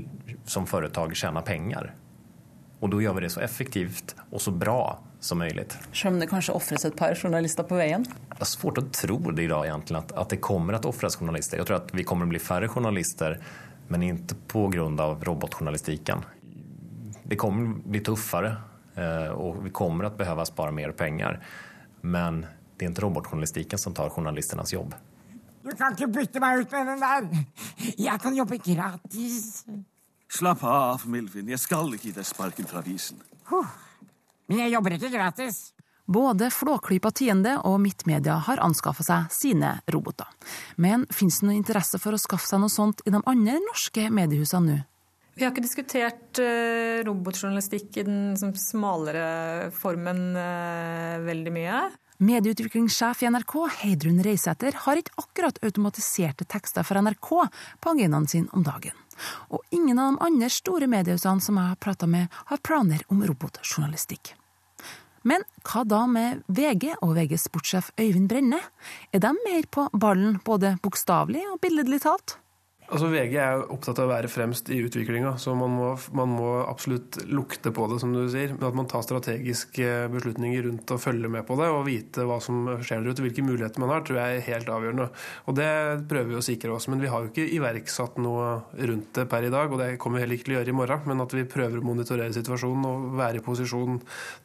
som 0.49 0.65
foretak 0.67 1.13
tjene 1.15 1.45
penger. 1.45 1.93
Og 2.81 2.89
da 2.89 2.99
gjør 3.03 3.17
vi 3.17 3.23
det 3.25 3.31
så 3.33 3.43
effektivt 3.45 4.15
og 4.31 4.41
så 4.41 4.53
bra 4.53 4.99
som 5.21 5.37
mulig. 5.37 5.67
Selv 5.93 6.15
om 6.15 6.19
det 6.19 6.29
kanskje 6.31 6.55
ofres 6.57 6.85
et 6.87 6.95
par 6.97 7.13
journalister 7.13 7.65
på 7.67 7.77
veien? 7.77 8.05
Det 8.31 8.41
er 8.41 8.49
svårt 8.49 8.81
å 8.81 8.87
tro 8.89 9.17
det 9.29 9.45
i 9.45 9.51
dag, 9.51 9.67
egentlig, 9.69 9.99
at, 10.01 10.13
at 10.17 10.33
det 10.33 10.39
kommer 10.41 10.79
til 10.79 10.89
å 10.89 10.95
ofres 10.95 11.19
journalister. 11.19 11.61
Jeg 11.61 11.69
tror 11.69 11.77
at 11.77 11.93
vi 11.93 12.05
kommer 12.07 12.25
til 12.25 12.31
å 12.31 12.33
bli 12.33 12.41
færre 12.41 12.71
journalister, 12.71 13.37
men 13.93 14.07
ikke 14.07 14.39
pga. 14.49 15.11
robotjournalistikken. 15.29 16.25
Det 17.23 17.37
kommer 17.37 17.69
til 17.69 17.77
å 17.77 17.93
bli 17.93 18.01
tøffere, 18.09 18.55
eh, 18.95 19.29
og 19.35 19.61
vi 19.67 19.75
kommer 19.75 20.07
til 20.07 20.15
å 20.15 20.21
behøve 20.23 20.49
spare 20.49 20.73
mer 20.73 20.97
penger. 20.97 21.37
Men 22.01 22.41
det 22.41 22.87
er 22.87 22.95
ikke 22.95 23.05
robotjournalistikken 23.05 23.77
som 23.77 23.93
tar 23.93 24.09
journalistenes 24.09 24.73
jobb. 24.73 24.97
Du 25.61 25.69
kan 25.77 25.93
ikke 25.93 26.09
bytte 26.09 26.41
meg 26.41 26.63
ut 26.63 26.71
med 26.73 26.87
den 26.89 27.03
der! 27.05 27.27
Jeg 27.93 28.21
kan 28.23 28.33
jobbe 28.33 28.57
gratis. 28.57 29.67
Slapp 30.31 30.63
av, 30.63 31.03
Milvin. 31.11 31.49
Jeg 31.51 31.59
skal 31.59 31.91
ikke 31.91 32.07
gi 32.07 32.15
deg 32.15 32.27
sparken 32.27 32.67
fra 32.69 32.79
avisen. 32.79 33.19
Men 34.47 34.61
jeg 34.63 34.71
jobber 34.71 34.95
ikke 34.95 35.11
gratis. 35.11 35.57
Både 36.11 36.47
Flåklypa 36.51 37.11
Tiende 37.15 37.57
og 37.67 37.77
Midtmedia 37.83 38.37
har 38.47 38.61
anskaffa 38.63 39.03
seg 39.05 39.33
sine 39.35 39.73
roboter. 39.91 40.27
Men 40.75 41.03
fins 41.11 41.41
det 41.41 41.49
noe 41.49 41.57
interesse 41.59 41.99
for 42.01 42.15
å 42.15 42.19
skaffe 42.19 42.47
seg 42.47 42.63
noe 42.63 42.71
sånt 42.71 43.03
i 43.05 43.13
de 43.13 43.21
andre 43.21 43.59
norske 43.67 44.07
mediehusene 44.11 44.71
nå? 44.71 44.79
Vi 45.35 45.45
har 45.45 45.53
ikke 45.53 45.63
diskutert 45.63 46.41
uh, 46.43 46.99
robotjournalistikk 47.07 48.01
i 48.01 48.03
den 48.03 48.55
smalere 48.59 49.69
formen 49.71 50.33
uh, 50.35 51.21
veldig 51.23 51.53
mye. 51.55 51.77
Medieutviklingssjef 52.21 53.23
i 53.23 53.29
NRK, 53.33 53.53
Heidrun 53.81 54.19
Reisæter, 54.21 54.75
har 54.83 54.99
ikke 54.99 55.15
akkurat 55.17 55.57
automatiserte 55.65 56.45
tekster 56.45 56.85
for 56.85 57.01
NRK 57.01 57.29
på 57.81 57.93
agendaen 57.95 58.27
sin 58.29 58.45
om 58.53 58.61
dagen. 58.61 58.93
Og 59.49 59.63
ingen 59.73 59.97
av 59.97 60.13
de 60.13 60.27
andre 60.27 60.49
store 60.53 60.89
mediehusene 60.91 61.41
som 61.41 61.57
jeg 61.57 61.71
har 61.71 61.79
prata 61.81 62.09
med, 62.09 62.29
har 62.51 62.61
planer 62.61 63.01
om 63.09 63.23
robotjournalistikk. 63.25 64.35
Men 65.25 65.41
hva 65.65 65.81
da 65.85 66.03
med 66.09 66.45
VG 66.45 66.93
og 66.99 67.15
VGs 67.17 67.47
sportssjef 67.49 67.89
Øyvind 67.97 68.29
Brenne? 68.29 68.61
Er 69.13 69.21
de 69.25 69.33
mer 69.41 69.65
på 69.69 69.87
ballen, 69.93 70.37
både 70.45 70.75
bokstavelig 70.81 71.47
og 71.49 71.59
billedlig 71.65 72.03
talt? 72.05 72.37
Altså 72.91 73.07
VG 73.07 73.35
er 73.39 73.61
opptatt 73.71 74.01
av 74.01 74.09
å 74.09 74.11
være 74.11 74.27
fremst 74.27 74.67
i 74.73 74.81
utviklinga, 74.83 75.37
så 75.39 75.53
man 75.55 75.71
må, 75.71 75.91
man 76.17 76.33
må, 76.35 76.47
absolutt 76.67 77.21
lukte 77.31 77.71
på 77.71 77.85
det, 77.87 78.01
som 78.03 78.11
du 78.11 78.25
sier. 78.31 78.51
Men 78.57 78.65
at 78.67 78.75
man 78.75 78.89
tar 78.91 79.05
strategiske 79.05 80.09
beslutninger 80.11 80.65
rundt 80.67 80.91
å 80.91 80.97
følge 80.99 81.29
med 81.31 81.45
på 81.47 81.55
det 81.59 81.69
og 81.71 81.85
vite 81.87 82.25
hva 82.27 82.41
som 82.43 82.65
skjer 82.83 83.05
der 83.05 83.13
ute, 83.13 83.23
hvilke 83.23 83.45
muligheter 83.47 83.79
man 83.79 83.93
har, 83.95 84.03
tror 84.03 84.19
jeg 84.19 84.41
er 84.41 84.43
helt 84.49 84.71
avgjørende. 84.75 85.05
Og 85.47 85.55
det 85.55 85.69
prøver 86.11 86.33
vi 86.33 86.39
å 86.41 86.43
sikre 86.43 86.73
oss. 86.75 86.89
Men 86.91 87.03
vi 87.03 87.11
har 87.13 87.23
jo 87.23 87.31
ikke 87.31 87.47
iverksatt 87.55 88.19
noe 88.25 88.49
rundt 88.91 89.13
det 89.15 89.25
per 89.31 89.47
i 89.47 89.53
dag, 89.53 89.71
og 89.71 89.79
det 89.79 89.93
kommer 90.01 90.19
vi 90.19 90.25
heller 90.25 90.39
ikke 90.39 90.49
til 90.49 90.57
å 90.57 90.59
gjøre 90.59 90.73
i 90.73 90.79
morgen. 90.81 91.05
Men 91.07 91.23
at 91.23 91.37
vi 91.37 91.45
prøver 91.55 91.79
å 91.79 91.85
monitorere 91.87 92.35
situasjonen 92.35 92.89
og 92.89 93.07
være 93.21 93.39
i 93.39 93.45
posisjon 93.45 94.01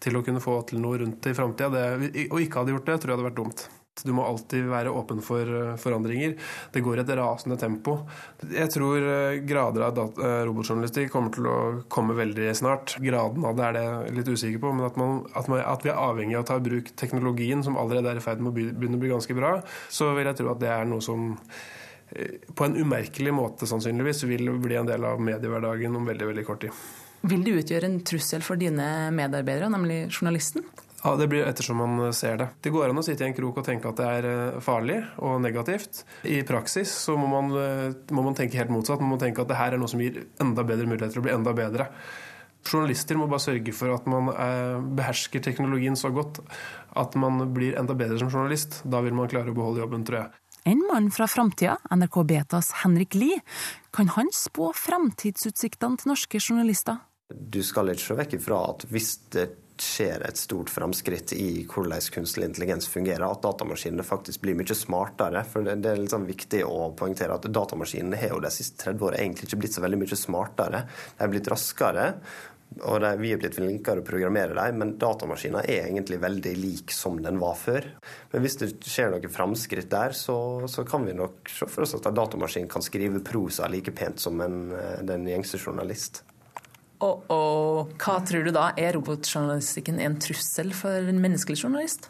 til 0.06 0.20
å 0.20 0.22
kunne 0.22 0.44
få 0.44 0.61
til 0.70 0.78
noe 0.87 1.02
rundt 1.02 1.18
det 1.26 1.35
i 1.35 1.40
framtida. 1.40 1.88
Og 2.30 2.38
ikke 2.44 2.62
hadde 2.62 2.76
gjort 2.78 2.92
det, 2.92 3.00
tror 3.02 3.16
jeg 3.16 3.18
hadde 3.18 3.28
vært 3.32 3.42
dumt. 3.42 3.66
Du 4.04 4.12
må 4.12 4.24
alltid 4.28 4.66
være 4.68 4.92
åpen 4.92 5.22
for 5.24 5.48
eh, 5.48 5.76
forandringer. 5.80 6.35
Det 6.72 6.82
går 6.85 7.00
et 7.00 7.12
rasende 7.16 7.56
tempo. 7.61 7.96
Jeg 8.52 8.68
tror 8.74 9.00
eh, 9.00 9.38
grader 9.48 9.87
av 9.87 10.00
eh, 10.02 10.42
robotjournalistikk 10.48 11.09
kommer 11.14 11.32
til 11.32 11.48
å 11.48 11.56
komme 11.92 12.16
veldig 12.18 12.50
snart. 12.59 12.98
Graden 13.00 13.46
av 13.48 13.56
det 13.56 13.70
er 13.70 13.78
det 13.78 14.18
litt 14.18 14.28
usikker 14.28 14.61
på, 14.61 14.74
men 14.76 14.88
at, 14.90 15.00
man, 15.00 15.22
at, 15.32 15.48
man, 15.52 15.64
at 15.64 15.87
vi 15.87 15.94
er 15.94 16.02
avhengig 16.02 16.37
av 16.37 16.44
å 16.44 16.50
ta 16.50 16.59
i 16.61 16.66
bruk 16.68 16.92
teknologien, 17.00 17.64
som 17.64 17.80
allerede 17.80 18.12
er 18.12 18.20
i 18.20 18.26
ferd 18.26 18.44
med 18.44 18.52
å 18.52 18.56
begynne 18.59 19.00
å 19.00 19.04
bli 19.06 19.14
ganske 19.14 19.38
bra, 19.38 19.56
så 19.88 20.12
vil 20.18 20.28
jeg 20.28 20.42
tro 20.42 20.52
at 20.52 20.62
det 20.62 20.72
er 20.76 20.88
noe 20.88 21.04
som 21.04 21.32
på 22.06 22.62
en 22.62 22.76
umerkelig 22.78 23.32
måte 23.35 23.66
sannsynligvis 23.66 24.22
vil 24.30 24.52
bli 24.62 24.76
en 24.78 24.87
del 24.87 25.02
av 25.09 25.18
mediehverdagen 25.18 25.98
om 25.98 26.06
veldig, 26.06 26.28
veldig 26.30 26.44
kort 26.46 26.62
tid. 26.62 26.85
Vil 27.26 27.42
det 27.42 27.56
utgjøre 27.62 27.88
en 27.90 27.98
trussel 28.06 28.44
for 28.46 28.61
dine 28.61 29.11
medarbeidere, 29.16 29.72
nemlig 29.72 30.04
journalisten? 30.12 30.62
Ja, 31.04 31.16
Det 31.16 31.28
blir 31.28 31.46
ettersom 31.46 31.76
man 31.76 32.12
ser 32.14 32.37
det. 32.40 32.48
Det 32.64 32.72
går 32.74 32.90
an 32.90 32.98
å 32.98 33.04
sitte 33.04 33.24
i 33.24 33.28
en 33.28 33.37
krok 33.37 33.61
og 33.61 33.66
tenke 33.66 33.90
at 33.90 33.98
det 34.00 34.06
er 34.06 34.28
eh, 34.30 34.61
farlig 34.64 35.00
og 35.22 35.40
negativt. 35.44 36.04
I 36.24 36.40
praksis 36.46 36.90
så 37.04 37.16
må 37.20 37.28
man, 37.30 37.52
eh, 37.61 37.92
må 38.16 38.24
man 38.26 38.35
tenke 38.35 38.59
helt 38.59 38.72
motsatt. 38.72 39.02
Man 39.04 39.14
må 39.14 39.20
tenke 39.20 39.44
at 39.44 39.50
det 39.52 39.59
her 39.61 39.76
er 39.76 39.82
noe 39.82 39.90
som 39.92 40.00
gir 40.02 40.24
enda 40.42 40.64
bedre 40.66 40.88
muligheter 40.88 41.14
til 41.14 41.22
å 41.22 41.26
bli 41.28 41.37
enda 41.37 41.54
bedre. 41.56 41.90
Journalister 42.66 43.18
må 43.20 43.28
bare 43.30 43.44
sørge 43.44 43.74
for 43.76 43.94
at 43.94 44.09
man 44.11 44.32
eh, 44.32 44.80
behersker 44.98 45.44
teknologien 45.44 45.98
så 45.98 46.11
godt 46.14 46.40
at 46.96 47.14
man 47.20 47.44
blir 47.54 47.76
enda 47.78 47.94
bedre 47.94 48.18
som 48.18 48.32
journalist. 48.32 48.80
Da 48.88 49.02
vil 49.04 49.14
man 49.14 49.30
klare 49.30 49.52
å 49.52 49.56
beholde 49.56 49.85
jobben, 49.85 50.06
tror 50.09 50.24
jeg. 50.24 50.42
En 50.66 50.80
mann 50.88 51.12
fra 51.14 51.28
framtida, 51.30 51.76
NRK 51.94 52.16
Betas 52.26 52.72
Henrik 52.82 53.14
Lie, 53.14 53.38
kan 53.94 54.09
han 54.16 54.32
spå 54.35 54.72
framtidsutsiktene 54.74 56.00
til 56.00 56.11
norske 56.11 56.40
journalister? 56.42 56.98
Du 57.30 57.61
skal 57.66 57.92
ikke 57.92 58.02
se 58.02 58.16
vekk 58.18 58.35
ifra 58.40 58.59
at 58.72 58.82
hvis 58.90 59.12
det 59.35 59.46
skjer 59.82 60.22
et 60.26 60.38
stort 60.40 60.70
framskritt 60.72 61.32
i 61.36 61.64
hvordan 61.68 62.00
kunstig 62.14 62.44
intelligens 62.44 62.88
fungerer, 62.88 63.26
at 63.26 63.44
datamaskinene 63.44 64.06
faktisk 64.06 64.42
blir 64.44 64.56
mye 64.58 64.76
smartere. 64.76 65.44
For 65.48 65.66
Det, 65.66 65.76
er 65.90 66.02
liksom 66.02 66.26
viktig 66.28 66.64
å 66.66 66.90
poengtere 66.96 67.36
at 67.36 67.48
datamaskinene 67.50 68.18
har 68.20 68.34
jo 68.34 68.42
de 68.44 68.52
siste 68.54 68.84
30 68.84 69.08
årene 69.08 69.22
egentlig 69.24 69.48
ikke 69.48 69.62
blitt 69.62 69.78
så 69.78 69.84
veldig 69.84 70.02
mye 70.02 70.20
smartere. 70.20 70.84
De 71.16 71.24
er 71.24 71.32
blitt 71.32 71.50
raskere. 71.52 72.06
Og 72.82 72.98
det, 73.00 73.12
vi 73.22 73.30
er 73.32 73.38
blitt 73.40 73.56
flinkere 73.56 74.02
å 74.02 74.04
programmere 74.04 74.56
dem, 74.56 74.80
men 74.82 74.96
datamaskiner 75.00 75.68
er 75.70 75.86
egentlig 75.86 76.18
veldig 76.20 76.54
lik 76.58 76.92
som 76.92 77.20
den 77.22 77.38
var 77.40 77.54
før. 77.56 77.86
Men 78.32 78.44
hvis 78.44 78.58
det 78.60 78.72
skjer 78.84 79.14
noe 79.14 79.30
framskritt 79.32 79.88
der, 79.92 80.16
så, 80.18 80.36
så, 80.68 80.84
kan 80.84 81.06
vi 81.06 81.14
nok 81.16 81.48
se 81.48 81.68
for 81.70 81.86
oss 81.86 81.94
at 81.96 82.10
en 82.10 82.18
datamaskin 82.18 82.68
kan 82.68 82.84
skrive 82.84 83.22
prosa 83.24 83.70
like 83.72 83.94
pent 83.96 84.20
som 84.20 84.42
en, 84.44 84.58
den 85.06 85.28
gjengse 85.30 85.62
journalist. 85.62 86.24
Og, 87.04 87.26
og 87.28 87.96
hva 88.00 88.20
tror 88.24 88.46
du 88.46 88.52
da? 88.56 88.70
Er 88.80 88.96
robotjournalistikken 88.96 90.00
en 90.00 90.16
trussel 90.22 90.72
for 90.76 91.11
en 91.11 91.20
menneskelig 91.20 91.61
journalist? 91.64 92.09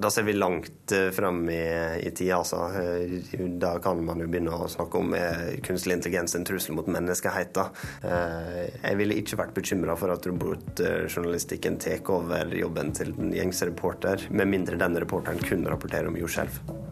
Da 0.00 0.08
ser 0.10 0.24
vi 0.26 0.32
langt 0.34 0.92
eh, 0.96 1.10
frem 1.14 1.42
i, 1.52 1.60
i 2.02 2.10
tida, 2.16 2.40
altså. 2.40 2.64
Eh, 2.80 3.44
Da 3.60 3.76
kan 3.84 4.00
man 4.06 4.22
jo 4.22 4.26
begynne 4.30 4.54
å 4.56 4.68
snakke 4.70 4.98
om 4.98 5.12
er 5.14 5.60
kunstig 5.62 5.94
intelligens 5.94 6.34
en 6.34 6.46
trussel 6.48 6.74
mot 6.74 6.88
menneskeheten. 6.90 7.84
Eh, 8.02 8.72
Jeg 8.80 8.98
ville 8.98 9.20
ikke 9.20 9.38
vært 9.38 9.54
bekymra 9.54 9.98
for 10.00 10.14
at 10.14 10.26
robotjournalistikken 10.26 11.78
tar 11.82 12.02
over 12.16 12.56
jobben 12.56 12.90
til 12.96 13.14
den 13.14 13.36
gjengse 13.36 13.70
reporter, 13.70 14.26
med 14.30 14.50
mindre 14.50 14.80
den 14.80 14.98
reporteren 15.04 15.44
kun 15.44 15.68
rapporterer 15.68 16.10
om 16.10 16.18
jordskjelv. 16.18 16.83